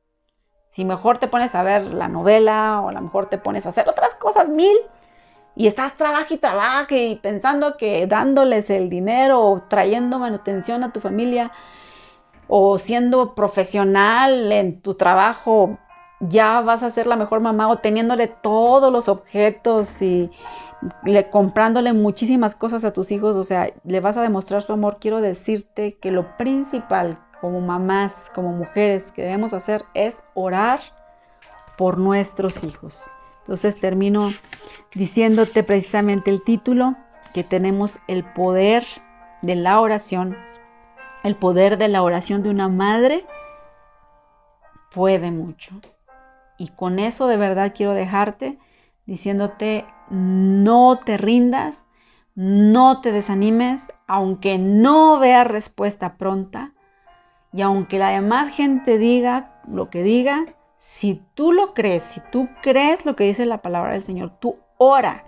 si 0.69 0.85
mejor 0.85 1.17
te 1.17 1.27
pones 1.27 1.55
a 1.55 1.63
ver 1.63 1.83
la 1.85 2.07
novela 2.07 2.81
o 2.81 2.89
a 2.89 2.91
lo 2.91 3.01
mejor 3.01 3.27
te 3.27 3.37
pones 3.37 3.65
a 3.65 3.69
hacer 3.69 3.89
otras 3.89 4.15
cosas 4.15 4.49
mil 4.49 4.77
y 5.55 5.67
estás 5.67 5.97
trabaja 5.97 6.33
y 6.33 6.37
trabaja 6.37 6.95
y 6.95 7.15
pensando 7.15 7.75
que 7.75 8.07
dándoles 8.07 8.69
el 8.69 8.89
dinero 8.89 9.41
o 9.41 9.61
trayendo 9.63 10.19
manutención 10.19 10.83
a 10.83 10.93
tu 10.93 11.01
familia 11.01 11.51
o 12.47 12.77
siendo 12.77 13.35
profesional 13.35 14.51
en 14.51 14.81
tu 14.81 14.95
trabajo 14.95 15.77
ya 16.19 16.61
vas 16.61 16.83
a 16.83 16.89
ser 16.89 17.07
la 17.07 17.15
mejor 17.15 17.39
mamá 17.39 17.69
o 17.69 17.77
teniéndole 17.77 18.27
todos 18.27 18.91
los 18.91 19.07
objetos 19.07 20.01
y 20.01 20.29
le, 21.03 21.29
comprándole 21.29 21.93
muchísimas 21.93 22.55
cosas 22.55 22.85
a 22.85 22.93
tus 22.93 23.11
hijos, 23.11 23.35
o 23.35 23.43
sea, 23.43 23.71
le 23.83 23.99
vas 23.99 24.17
a 24.17 24.21
demostrar 24.21 24.61
su 24.61 24.73
amor. 24.73 24.97
Quiero 24.99 25.21
decirte 25.21 25.97
que 25.97 26.11
lo 26.11 26.37
principal 26.37 27.19
como 27.41 27.61
mamás, 27.61 28.13
como 28.33 28.51
mujeres 28.51 29.11
que 29.11 29.23
debemos 29.23 29.53
hacer 29.53 29.83
es 29.93 30.21
orar 30.33 30.81
por 31.77 31.97
nuestros 31.97 32.63
hijos. 32.63 33.01
Entonces 33.41 33.79
termino 33.79 34.31
diciéndote 34.93 35.63
precisamente 35.63 36.29
el 36.29 36.43
título, 36.43 36.95
que 37.33 37.43
tenemos 37.43 37.99
el 38.07 38.23
poder 38.23 38.85
de 39.41 39.55
la 39.55 39.79
oración. 39.79 40.37
El 41.23 41.35
poder 41.35 41.77
de 41.77 41.87
la 41.87 42.03
oración 42.03 42.43
de 42.43 42.49
una 42.49 42.69
madre 42.69 43.25
puede 44.93 45.31
mucho. 45.31 45.79
Y 46.57 46.69
con 46.69 46.99
eso 46.99 47.27
de 47.27 47.37
verdad 47.37 47.73
quiero 47.75 47.93
dejarte 47.93 48.59
diciéndote, 49.05 49.85
no 50.09 50.97
te 51.03 51.17
rindas, 51.17 51.75
no 52.35 53.01
te 53.01 53.11
desanimes, 53.11 53.91
aunque 54.05 54.57
no 54.59 55.17
veas 55.17 55.47
respuesta 55.47 56.17
pronta, 56.17 56.73
y 57.51 57.61
aunque 57.61 57.99
la 57.99 58.09
demás 58.09 58.49
gente 58.49 58.97
diga 58.97 59.61
lo 59.67 59.89
que 59.89 60.03
diga, 60.03 60.45
si 60.77 61.21
tú 61.33 61.51
lo 61.51 61.73
crees, 61.73 62.03
si 62.03 62.21
tú 62.31 62.47
crees 62.61 63.05
lo 63.05 63.15
que 63.15 63.25
dice 63.25 63.45
la 63.45 63.61
palabra 63.61 63.93
del 63.93 64.03
Señor, 64.03 64.31
tú 64.39 64.57
ora. 64.77 65.25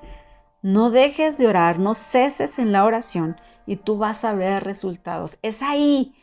No 0.61 0.91
dejes 0.91 1.37
de 1.37 1.47
orar, 1.47 1.79
no 1.79 1.95
ceses 1.95 2.59
en 2.59 2.71
la 2.71 2.85
oración 2.85 3.35
y 3.65 3.77
tú 3.77 3.97
vas 3.97 4.23
a 4.23 4.33
ver 4.33 4.63
resultados. 4.63 5.39
Es 5.41 5.61
ahí 5.63 6.15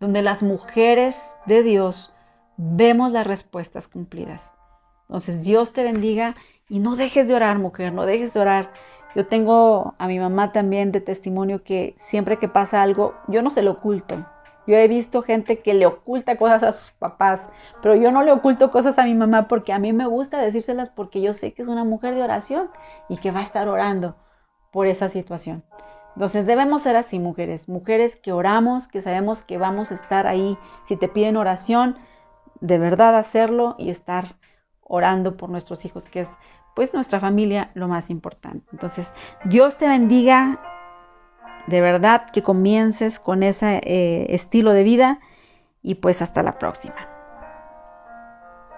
donde 0.00 0.22
las 0.22 0.42
mujeres 0.42 1.36
de 1.46 1.62
Dios 1.62 2.12
vemos 2.56 3.12
las 3.12 3.26
respuestas 3.26 3.88
cumplidas. 3.88 4.50
Entonces 5.02 5.42
Dios 5.42 5.72
te 5.74 5.84
bendiga 5.84 6.34
y 6.68 6.78
no 6.78 6.96
dejes 6.96 7.28
de 7.28 7.34
orar, 7.34 7.58
mujer, 7.58 7.92
no 7.92 8.06
dejes 8.06 8.32
de 8.32 8.40
orar. 8.40 8.72
Yo 9.14 9.26
tengo 9.26 9.94
a 9.98 10.06
mi 10.06 10.18
mamá 10.18 10.52
también 10.52 10.90
de 10.90 11.02
testimonio 11.02 11.62
que 11.62 11.94
siempre 11.98 12.38
que 12.38 12.48
pasa 12.48 12.82
algo, 12.82 13.14
yo 13.28 13.42
no 13.42 13.50
se 13.50 13.60
lo 13.60 13.72
oculto. 13.72 14.24
Yo 14.66 14.76
he 14.76 14.86
visto 14.88 15.22
gente 15.22 15.60
que 15.60 15.74
le 15.74 15.86
oculta 15.86 16.36
cosas 16.36 16.62
a 16.62 16.72
sus 16.72 16.92
papás, 16.92 17.40
pero 17.82 17.96
yo 17.96 18.12
no 18.12 18.22
le 18.22 18.32
oculto 18.32 18.70
cosas 18.70 18.98
a 18.98 19.04
mi 19.04 19.14
mamá 19.14 19.48
porque 19.48 19.72
a 19.72 19.78
mí 19.78 19.92
me 19.92 20.06
gusta 20.06 20.40
decírselas 20.40 20.90
porque 20.90 21.20
yo 21.20 21.32
sé 21.32 21.52
que 21.52 21.62
es 21.62 21.68
una 21.68 21.84
mujer 21.84 22.14
de 22.14 22.22
oración 22.22 22.70
y 23.08 23.16
que 23.16 23.32
va 23.32 23.40
a 23.40 23.44
estar 23.44 23.68
orando 23.68 24.16
por 24.70 24.86
esa 24.86 25.08
situación. 25.08 25.64
Entonces 26.14 26.46
debemos 26.46 26.82
ser 26.82 26.96
así, 26.96 27.18
mujeres, 27.18 27.68
mujeres 27.68 28.16
que 28.16 28.32
oramos, 28.32 28.86
que 28.86 29.02
sabemos 29.02 29.42
que 29.42 29.58
vamos 29.58 29.90
a 29.90 29.94
estar 29.94 30.26
ahí. 30.26 30.58
Si 30.84 30.96
te 30.96 31.08
piden 31.08 31.36
oración, 31.36 31.96
de 32.60 32.78
verdad 32.78 33.16
hacerlo 33.16 33.74
y 33.78 33.90
estar 33.90 34.36
orando 34.82 35.36
por 35.36 35.48
nuestros 35.48 35.84
hijos, 35.84 36.08
que 36.08 36.20
es 36.20 36.30
pues 36.74 36.94
nuestra 36.94 37.20
familia 37.20 37.70
lo 37.74 37.88
más 37.88 38.10
importante. 38.10 38.66
Entonces, 38.72 39.12
Dios 39.44 39.76
te 39.76 39.86
bendiga, 39.88 40.60
de 41.66 41.80
verdad 41.80 42.26
que 42.32 42.42
comiences 42.42 43.18
con 43.18 43.42
ese 43.42 43.80
eh, 43.84 44.26
estilo 44.30 44.72
de 44.72 44.84
vida 44.84 45.20
y 45.82 45.96
pues 45.96 46.22
hasta 46.22 46.42
la 46.42 46.58
próxima. 46.58 47.11